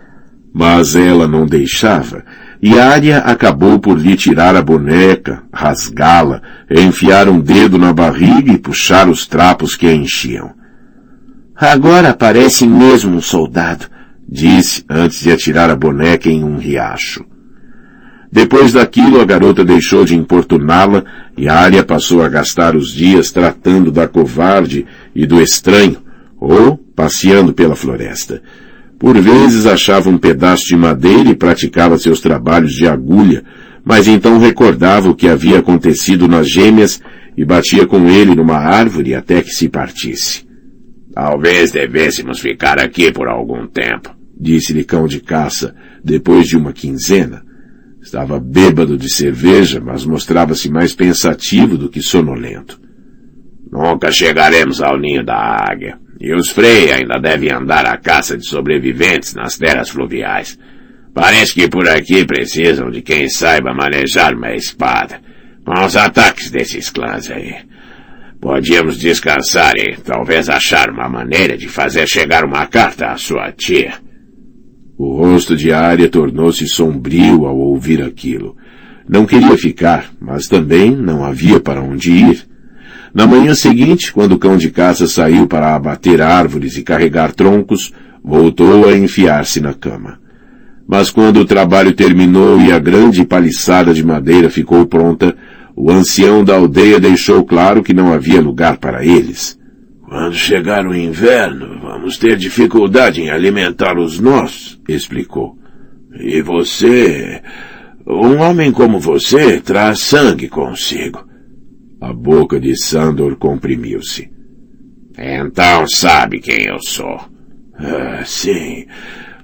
Mas 0.54 0.95
ela 0.95 1.28
não 1.28 1.45
deixava, 1.45 2.26
e 2.62 2.78
Arya 2.78 3.19
acabou 3.19 3.80
por 3.80 3.97
lhe 3.97 4.15
tirar 4.15 4.56
a 4.56 4.62
boneca, 4.62 5.41
rasgá-la, 5.52 6.41
enfiar 6.69 7.28
um 7.28 7.39
dedo 7.39 7.80
na 7.80 7.91
barriga 7.91 8.54
e 8.54 8.58
puxar 8.58 9.10
os 9.10 9.26
trapos 9.26 9.76
que 9.76 9.88
a 9.88 9.93
enchiam. 9.93 10.54
Agora 11.56 12.13
parece 12.13 12.67
mesmo 12.67 13.15
um 13.15 13.21
soldado, 13.21 13.88
disse 14.30 14.86
antes 14.88 15.21
de 15.21 15.32
atirar 15.32 15.71
a 15.71 15.76
boneca 15.76 16.30
em 16.30 16.43
um 16.43 16.58
riacho. 16.58 17.26
Depois 18.32 18.71
daquilo, 18.71 19.19
a 19.19 19.26
garota 19.26 19.65
deixou 19.65 20.06
de 20.06 20.15
importuná-la 20.15 21.04
e 21.36 21.50
Arya 21.50 21.84
passou 21.84 22.24
a 22.24 22.30
gastar 22.30 22.76
os 22.76 22.93
dias 22.93 23.32
tratando 23.32 23.91
da 23.91 24.08
covarde 24.08 24.86
e 25.13 25.26
do 25.26 25.41
estranho, 25.41 25.97
ou 26.39 26.78
passeando 26.95 27.54
pela 27.54 27.76
floresta. 27.76 28.41
Por 29.02 29.20
vezes 29.20 29.66
achava 29.66 30.12
um 30.12 30.18
pedaço 30.20 30.68
de 30.68 30.76
madeira 30.76 31.28
e 31.28 31.36
praticava 31.36 31.98
seus 31.98 32.22
trabalhos 32.22 32.72
de 32.72 32.88
agulha, 32.88 33.44
mas 33.84 34.08
então 34.08 34.38
recordava 34.38 35.10
o 35.10 35.16
que 35.16 35.28
havia 35.28 35.58
acontecido 35.58 36.28
nas 36.28 36.48
gêmeas 36.48 37.02
e 37.36 37.44
batia 37.44 37.88
com 37.88 38.08
ele 38.08 38.36
numa 38.36 38.58
árvore 38.58 39.16
até 39.16 39.42
que 39.42 39.50
se 39.50 39.68
partisse. 39.68 40.46
Talvez 41.16 41.72
devêssemos 41.72 42.40
ficar 42.40 42.78
aqui 42.78 43.12
por 43.12 43.28
algum 43.28 43.66
tempo, 43.66 44.16
disse-lhe 44.40 44.84
cão 44.84 45.08
de 45.08 45.20
caça, 45.20 45.74
depois 46.04 46.48
de 46.48 46.56
uma 46.56 46.72
quinzena. 46.72 47.42
Estava 48.04 48.40
bêbado 48.40 49.00
de 49.00 49.12
cerveja, 49.12 49.82
mas 49.84 50.06
mostrava-se 50.06 50.70
mais 50.70 50.94
pensativo 50.94 51.76
do 51.76 51.90
que 51.90 52.04
sonolento. 52.04 52.80
Nunca 53.72 54.12
chegaremos 54.12 54.82
ao 54.82 55.00
ninho 55.00 55.24
da 55.24 55.66
águia. 55.70 55.98
E 56.20 56.34
os 56.34 56.50
Frei 56.50 56.92
ainda 56.92 57.20
devem 57.20 57.52
andar 57.52 57.86
à 57.86 57.98
caça 57.98 58.38
de 58.38 58.46
sobreviventes 58.46 59.34
nas 59.34 59.58
terras 59.58 59.90
fluviais. 59.90 60.60
Parece 61.14 61.54
que 61.54 61.68
por 61.68 61.88
aqui 61.88 62.26
precisam 62.26 62.92
de 62.92 63.02
quem 63.02 63.28
saiba 63.30 63.74
manejar 63.74 64.36
uma 64.36 64.54
espada. 64.54 65.20
Com 65.66 65.86
os 65.86 65.96
ataques 65.96 66.52
desses 66.52 66.90
clãs 66.90 67.30
aí. 67.30 67.56
Podíamos 68.40 69.00
descansar 69.00 69.78
e 69.78 69.96
talvez 69.98 70.50
achar 70.50 70.90
uma 70.90 71.08
maneira 71.08 71.56
de 71.56 71.68
fazer 71.68 72.08
chegar 72.08 72.44
uma 72.44 72.66
carta 72.66 73.08
à 73.08 73.18
sua 73.18 73.52
tia. 73.52 73.94
O 74.98 75.16
rosto 75.16 75.56
de 75.56 75.72
Arya 75.72 76.10
tornou-se 76.10 76.68
sombrio 76.68 77.46
ao 77.46 77.58
ouvir 77.58 78.02
aquilo. 78.02 78.56
Não 79.08 79.26
queria 79.26 79.58
ficar, 79.58 80.12
mas 80.20 80.48
também 80.48 80.96
não 80.96 81.24
havia 81.24 81.60
para 81.60 81.82
onde 81.82 82.12
ir. 82.12 82.51
Na 83.13 83.28
manhã 83.28 83.54
seguinte, 83.54 84.13
quando 84.13 84.34
o 84.34 84.39
cão 84.39 84.56
de 84.56 84.69
caça 84.69 85.08
saiu 85.08 85.45
para 85.45 85.76
abater 85.76 86.21
árvores 86.21 86.78
e 86.78 86.84
carregar 86.84 87.34
troncos, 87.34 87.93
voltou 88.24 88.88
a 88.88 88.97
enfiar-se 88.97 89.60
na 89.60 89.74
cama. 89.74 90.19
Mas 90.88 91.10
quando 91.10 91.41
o 91.41 91.45
trabalho 91.45 91.93
terminou 91.93 92.60
e 92.60 92.71
a 92.71 92.80
grande 92.80 93.26
paliçada 93.26 93.93
de 93.93 94.04
madeira 94.04 94.50
ficou 94.50 94.86
pronta, 94.86 95.36
o 95.76 95.91
ancião 95.91 96.43
da 96.43 96.56
aldeia 96.56 97.00
deixou 97.00 97.43
claro 97.43 97.84
que 97.84 97.93
não 97.93 98.13
havia 98.13 98.41
lugar 98.41 98.78
para 98.78 99.06
eles. 99.06 99.60
Quando 100.02 100.36
chegar 100.36 100.86
o 100.86 100.95
inverno, 100.95 101.80
vamos 101.82 102.17
ter 102.17 102.36
dificuldade 102.36 103.21
em 103.21 103.30
alimentar 103.30 103.97
os 103.97 104.19
nossos, 104.19 104.80
explicou. 104.88 105.58
E 106.19 106.41
você, 106.41 107.41
um 108.06 108.38
homem 108.39 108.71
como 108.71 109.00
você, 109.00 109.62
traz 109.62 110.00
sangue 110.00 110.50
consigo. 110.50 111.31
A 112.02 112.12
boca 112.12 112.60
de 112.60 112.76
Sandor 112.76 113.36
comprimiu-se. 113.36 114.28
Então 115.16 115.88
sabe 115.88 116.40
quem 116.40 116.66
eu 116.66 116.82
sou. 116.82 117.22
Ah, 117.76 118.24
sim. 118.26 118.88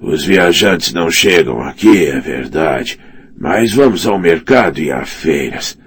Os 0.02 0.26
viajantes 0.26 0.92
não 0.92 1.10
chegam 1.12 1.62
aqui, 1.62 2.06
é 2.06 2.20
verdade, 2.20 3.00
mas 3.38 3.72
vamos 3.74 4.08
ao 4.08 4.18
mercado 4.18 4.80
e 4.80 4.92
a 4.92 5.06
feiras. 5.06 5.78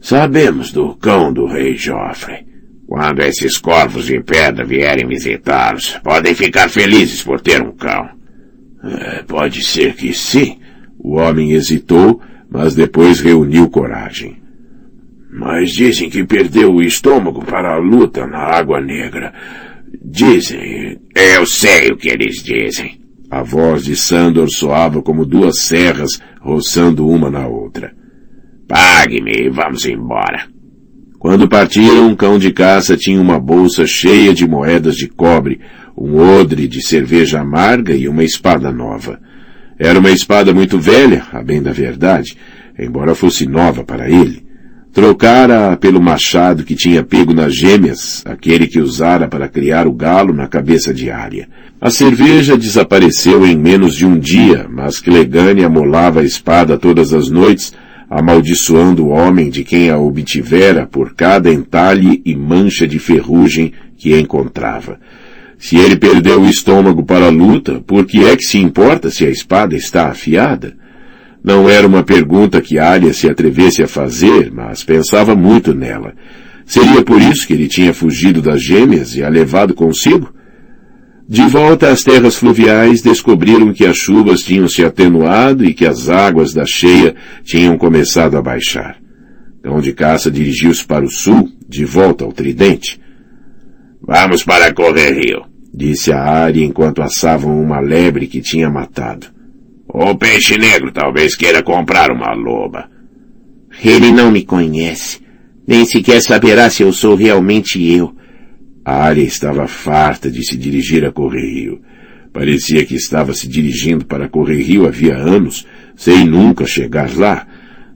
Sabemos 0.00 0.70
do 0.70 0.94
cão 0.96 1.32
do 1.32 1.46
rei 1.46 1.76
Joffrey. 1.76 2.46
Quando 2.86 3.20
esses 3.20 3.58
corvos 3.58 4.06
de 4.06 4.20
pedra 4.22 4.64
vierem 4.64 5.08
visitá-los, 5.08 5.98
podem 6.02 6.34
ficar 6.34 6.68
felizes 6.68 7.22
por 7.22 7.40
ter 7.40 7.60
um 7.60 7.72
cão. 7.72 8.08
É, 8.82 9.22
pode 9.24 9.64
ser 9.64 9.94
que 9.94 10.14
sim. 10.14 10.58
O 10.96 11.16
homem 11.16 11.52
hesitou, 11.52 12.20
mas 12.48 12.74
depois 12.74 13.20
reuniu 13.20 13.68
coragem. 13.68 14.39
Mas 15.32 15.70
dizem 15.70 16.10
que 16.10 16.24
perdeu 16.24 16.74
o 16.74 16.82
estômago 16.82 17.44
para 17.44 17.74
a 17.74 17.78
luta 17.78 18.26
na 18.26 18.38
Água 18.38 18.80
Negra. 18.80 19.32
Dizem. 20.04 20.98
Eu 21.14 21.46
sei 21.46 21.88
o 21.92 21.96
que 21.96 22.08
eles 22.08 22.42
dizem. 22.42 23.00
A 23.30 23.42
voz 23.44 23.84
de 23.84 23.94
Sandor 23.94 24.48
soava 24.50 25.00
como 25.00 25.24
duas 25.24 25.62
serras 25.62 26.20
roçando 26.40 27.06
uma 27.06 27.30
na 27.30 27.46
outra. 27.46 27.92
Pague-me 28.66 29.46
e 29.46 29.48
vamos 29.48 29.86
embora. 29.86 30.48
Quando 31.16 31.48
partiram, 31.48 32.08
um 32.08 32.16
cão 32.16 32.38
de 32.38 32.50
caça 32.52 32.96
tinha 32.96 33.20
uma 33.20 33.38
bolsa 33.38 33.86
cheia 33.86 34.34
de 34.34 34.48
moedas 34.48 34.96
de 34.96 35.06
cobre, 35.06 35.60
um 35.96 36.16
odre 36.16 36.66
de 36.66 36.82
cerveja 36.82 37.40
amarga 37.40 37.94
e 37.94 38.08
uma 38.08 38.24
espada 38.24 38.72
nova. 38.72 39.20
Era 39.78 39.98
uma 39.98 40.10
espada 40.10 40.52
muito 40.52 40.78
velha, 40.78 41.24
a 41.30 41.42
bem 41.42 41.62
da 41.62 41.72
verdade, 41.72 42.36
embora 42.78 43.14
fosse 43.14 43.46
nova 43.46 43.84
para 43.84 44.10
ele. 44.10 44.49
Trocara 44.92 45.76
pelo 45.76 46.02
machado 46.02 46.64
que 46.64 46.74
tinha 46.74 47.04
pego 47.04 47.32
nas 47.32 47.54
gêmeas, 47.54 48.22
aquele 48.24 48.66
que 48.66 48.80
usara 48.80 49.28
para 49.28 49.48
criar 49.48 49.86
o 49.86 49.92
galo 49.92 50.32
na 50.32 50.48
cabeça 50.48 50.92
de 50.92 51.10
Arya. 51.10 51.48
A 51.80 51.90
cerveja 51.90 52.58
desapareceu 52.58 53.46
em 53.46 53.56
menos 53.56 53.94
de 53.94 54.04
um 54.04 54.18
dia, 54.18 54.66
mas 54.68 54.98
Clegane 54.98 55.64
amolava 55.64 56.20
a 56.20 56.24
espada 56.24 56.76
todas 56.76 57.12
as 57.12 57.30
noites, 57.30 57.72
amaldiçoando 58.10 59.06
o 59.06 59.08
homem 59.10 59.48
de 59.48 59.62
quem 59.62 59.90
a 59.90 59.96
obtivera 59.96 60.86
por 60.86 61.14
cada 61.14 61.52
entalhe 61.52 62.20
e 62.24 62.34
mancha 62.34 62.84
de 62.84 62.98
ferrugem 62.98 63.72
que 63.96 64.18
encontrava. 64.18 64.98
Se 65.56 65.76
ele 65.76 65.96
perdeu 65.96 66.40
o 66.40 66.48
estômago 66.48 67.04
para 67.04 67.26
a 67.26 67.30
luta, 67.30 67.80
por 67.86 68.04
que 68.06 68.24
é 68.24 68.34
que 68.34 68.42
se 68.42 68.58
importa 68.58 69.08
se 69.08 69.24
a 69.24 69.30
espada 69.30 69.76
está 69.76 70.08
afiada? 70.08 70.79
Não 71.42 71.68
era 71.68 71.86
uma 71.86 72.02
pergunta 72.02 72.60
que 72.60 72.78
Arya 72.78 73.14
se 73.14 73.28
atrevesse 73.28 73.82
a 73.82 73.88
fazer, 73.88 74.52
mas 74.52 74.84
pensava 74.84 75.34
muito 75.34 75.74
nela. 75.74 76.14
Seria 76.66 77.02
por 77.02 77.20
isso 77.20 77.46
que 77.46 77.54
ele 77.54 77.66
tinha 77.66 77.94
fugido 77.94 78.42
das 78.42 78.62
gêmeas 78.62 79.16
e 79.16 79.22
a 79.22 79.28
levado 79.28 79.74
consigo? 79.74 80.32
De 81.26 81.42
volta 81.42 81.88
às 81.90 82.02
terras 82.02 82.36
fluviais, 82.36 83.02
descobriram 83.02 83.72
que 83.72 83.86
as 83.86 83.96
chuvas 83.96 84.42
tinham 84.42 84.68
se 84.68 84.84
atenuado 84.84 85.64
e 85.64 85.72
que 85.72 85.86
as 85.86 86.08
águas 86.08 86.52
da 86.52 86.66
cheia 86.66 87.14
tinham 87.44 87.78
começado 87.78 88.36
a 88.36 88.42
baixar. 88.42 88.98
Cão 89.62 89.80
de 89.80 89.92
caça 89.92 90.30
dirigiu-se 90.30 90.84
para 90.84 91.04
o 91.04 91.10
sul, 91.10 91.48
de 91.68 91.84
volta 91.84 92.24
ao 92.24 92.32
tridente. 92.32 93.00
Vamos 94.02 94.42
para 94.42 94.72
Correr 94.72 95.12
Rio, 95.12 95.42
disse 95.72 96.12
a 96.12 96.20
Arya 96.20 96.64
enquanto 96.64 97.02
assavam 97.02 97.60
uma 97.60 97.78
lebre 97.78 98.26
que 98.26 98.40
tinha 98.40 98.68
matado. 98.68 99.39
O 99.92 100.14
peixe 100.14 100.56
negro 100.56 100.92
talvez 100.92 101.34
queira 101.34 101.62
comprar 101.62 102.12
uma 102.12 102.32
loba. 102.32 102.88
Ele 103.82 104.12
não 104.12 104.30
me 104.30 104.44
conhece. 104.44 105.20
Nem 105.66 105.84
sequer 105.84 106.20
saberá 106.20 106.70
se 106.70 106.82
eu 106.82 106.92
sou 106.92 107.16
realmente 107.16 107.84
eu. 107.84 108.14
A 108.84 109.02
área 109.04 109.22
estava 109.22 109.66
farta 109.66 110.30
de 110.30 110.44
se 110.44 110.56
dirigir 110.56 111.04
a 111.04 111.12
Correio. 111.12 111.80
Parecia 112.32 112.84
que 112.84 112.94
estava 112.94 113.34
se 113.34 113.48
dirigindo 113.48 114.04
para 114.06 114.28
Correio 114.28 114.86
havia 114.86 115.16
anos, 115.16 115.66
sem 115.96 116.24
nunca 116.24 116.64
chegar 116.66 117.10
lá. 117.16 117.46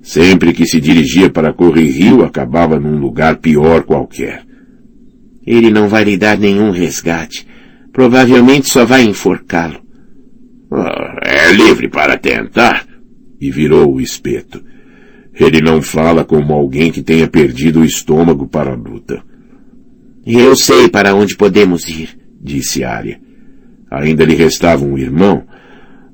Sempre 0.02 0.52
que 0.52 0.66
se 0.66 0.80
dirigia 0.80 1.30
para 1.30 1.52
Correio, 1.52 2.24
acabava 2.24 2.78
num 2.78 2.98
lugar 2.98 3.36
pior 3.36 3.84
qualquer. 3.84 4.44
Ele 5.46 5.70
não 5.70 5.88
vai 5.88 6.04
lhe 6.04 6.16
dar 6.16 6.38
nenhum 6.38 6.70
resgate. 6.70 7.46
Provavelmente 7.92 8.68
só 8.68 8.84
vai 8.84 9.04
enforcá-lo. 9.04 9.83
É 11.22 11.52
livre 11.52 11.88
para 11.88 12.16
tentar. 12.18 12.86
E 13.40 13.50
virou 13.50 13.94
o 13.94 14.00
espeto. 14.00 14.62
Ele 15.38 15.60
não 15.60 15.82
fala 15.82 16.24
como 16.24 16.52
alguém 16.52 16.92
que 16.92 17.02
tenha 17.02 17.26
perdido 17.26 17.80
o 17.80 17.84
estômago 17.84 18.46
para 18.46 18.72
a 18.72 18.76
luta. 18.76 19.22
Eu 20.24 20.56
sei 20.56 20.88
para 20.88 21.14
onde 21.14 21.36
podemos 21.36 21.88
ir, 21.88 22.16
disse 22.40 22.84
Arya. 22.84 23.20
Ainda 23.90 24.24
lhe 24.24 24.34
restava 24.34 24.84
um 24.84 24.96
irmão. 24.96 25.44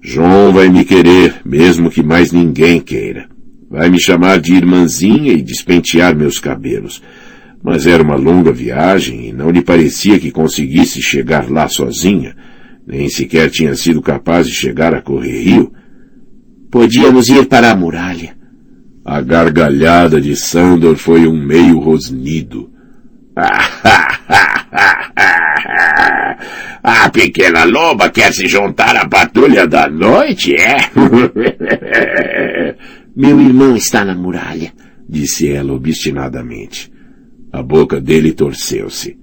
João 0.01 0.53
vai 0.53 0.69
me 0.69 0.85
querer, 0.85 1.37
mesmo 1.45 1.91
que 1.91 2.03
mais 2.03 2.33
ninguém 2.33 2.81
queira. 2.81 3.29
Vai 3.71 3.89
me 3.89 4.01
chamar 4.01 4.41
de 4.41 4.55
irmãzinha 4.55 5.33
e 5.33 5.43
despentear 5.43 6.17
meus 6.17 6.41
cabelos. 6.41 7.03
Mas 7.63 7.87
era 7.87 8.03
uma 8.03 8.17
longa 8.17 8.51
viagem 8.51 9.29
e 9.29 9.33
não 9.33 9.51
lhe 9.51 9.63
parecia 9.63 10.19
que 10.19 10.31
conseguisse 10.31 11.01
chegar 11.01 11.49
lá 11.51 11.69
sozinha. 11.69 12.35
Nem 12.87 13.09
sequer 13.09 13.51
tinha 13.51 13.75
sido 13.75 14.03
capaz 14.03 14.47
de 14.47 14.53
chegar 14.55 14.95
a 14.95 15.03
Correio. 15.03 15.73
Podíamos 16.71 17.29
ir 17.29 17.47
para 17.47 17.71
a 17.71 17.77
muralha. 17.77 18.37
A 19.05 19.21
gargalhada 19.21 20.21
de 20.21 20.37
Sandor 20.37 20.97
foi 20.97 21.27
um 21.27 21.37
meio 21.37 21.79
rosnido. 21.79 22.71
a 26.83 27.11
pequena 27.11 27.65
loba 27.65 28.11
quer 28.11 28.33
se 28.33 28.47
juntar 28.47 28.97
à 28.97 29.09
patrulha 29.09 29.67
da 29.67 29.89
noite, 29.89 30.55
é? 30.55 30.77
Meu 33.17 33.41
irmão 33.41 33.77
está 33.77 34.05
na 34.05 34.15
muralha, 34.15 34.73
disse 35.09 35.51
ela 35.51 35.73
obstinadamente. 35.73 36.91
A 37.53 37.63
boca 37.63 38.01
dele 38.01 38.33
torceu-se. 38.33 39.19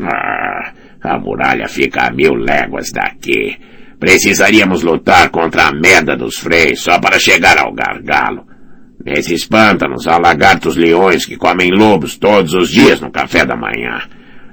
Ah, 0.00 0.72
a 1.02 1.18
muralha 1.18 1.68
fica 1.68 2.06
a 2.06 2.10
mil 2.10 2.34
léguas 2.34 2.90
daqui. 2.92 3.56
Precisaríamos 3.98 4.82
lutar 4.82 5.30
contra 5.30 5.68
a 5.68 5.72
merda 5.72 6.16
dos 6.16 6.38
freios 6.38 6.80
só 6.80 6.98
para 7.00 7.18
chegar 7.18 7.58
ao 7.58 7.72
gargalo. 7.72 8.46
Nesses 9.04 9.46
pântanos 9.46 10.06
há 10.06 10.18
lagartos 10.18 10.76
leões 10.76 11.24
que 11.24 11.36
comem 11.36 11.70
lobos 11.70 12.16
todos 12.16 12.52
os 12.54 12.70
dias 12.70 13.00
no 13.00 13.10
café 13.10 13.44
da 13.44 13.56
manhã. 13.56 14.00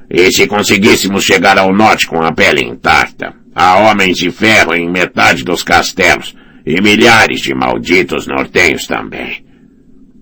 E 0.09 0.31
se 0.31 0.47
conseguíssemos 0.47 1.23
chegar 1.23 1.57
ao 1.57 1.73
norte 1.73 2.07
com 2.07 2.21
a 2.21 2.31
pele 2.31 2.61
intacta, 2.61 3.33
há 3.53 3.77
homens 3.77 4.17
de 4.17 4.31
ferro 4.31 4.73
em 4.73 4.89
metade 4.89 5.43
dos 5.43 5.63
castelos 5.63 6.35
e 6.65 6.81
milhares 6.81 7.41
de 7.41 7.53
malditos 7.53 8.27
nortenhos 8.27 8.85
também. 8.87 9.43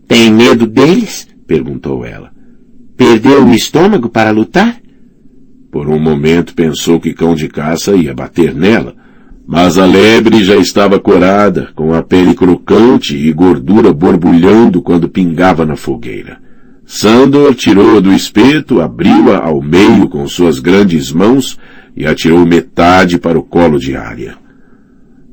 Tem 0.08 0.32
medo 0.32 0.68
deles? 0.68 1.28
perguntou 1.48 2.06
ela. 2.06 2.32
Perdeu 2.98 3.46
o 3.46 3.54
estômago 3.54 4.10
para 4.10 4.32
lutar? 4.32 4.78
Por 5.74 5.90
um 5.90 6.00
momento 6.00 6.54
pensou 6.54 7.00
que 7.00 7.16
cão 7.16 7.34
de 7.34 7.48
caça 7.48 7.96
ia 7.96 8.14
bater 8.14 8.54
nela, 8.54 8.94
mas 9.48 9.76
a 9.76 9.88
lebre 9.88 10.44
já 10.44 10.56
estava 10.56 11.00
corada, 11.00 11.70
com 11.74 11.96
a 11.96 12.04
pele 12.04 12.36
crocante 12.36 13.18
e 13.18 13.34
gordura 13.34 13.92
borbulhando 13.92 14.84
quando 14.84 15.10
pingava 15.10 15.66
na 15.66 15.76
fogueira. 15.76 16.38
Sandor 16.86 17.56
tirou-a 17.56 18.00
do 18.00 18.14
espeto, 18.14 18.82
abriu-a 18.82 19.44
ao 19.44 19.64
meio 19.64 20.08
com 20.08 20.28
suas 20.28 20.60
grandes 20.60 21.12
mãos 21.12 21.58
e 21.98 22.06
atirou 22.06 22.46
metade 22.46 23.18
para 23.18 23.40
o 23.40 23.42
colo 23.42 23.80
de 23.80 23.96
Arya. 23.96 24.36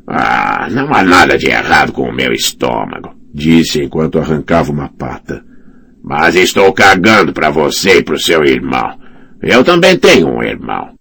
Ah, 0.07 0.69
não 0.71 0.95
há 0.95 1.03
nada 1.03 1.37
de 1.37 1.51
errado 1.51 1.93
com 1.93 2.09
o 2.09 2.15
meu 2.15 2.33
estômago, 2.33 3.15
disse 3.35 3.83
enquanto 3.83 4.19
arrancava 4.19 4.73
uma 4.73 4.89
pata. 4.89 5.45
Mas 6.03 6.35
estou 6.35 6.73
cagando 6.73 7.31
para 7.31 7.51
você 7.51 7.99
e 7.99 8.03
para 8.03 8.15
o 8.15 8.19
seu 8.19 8.43
irmão. 8.43 9.00
Eu 9.43 9.65
também 9.65 9.99
tenho 9.99 10.29
um 10.29 10.43
irmão. 10.43 11.00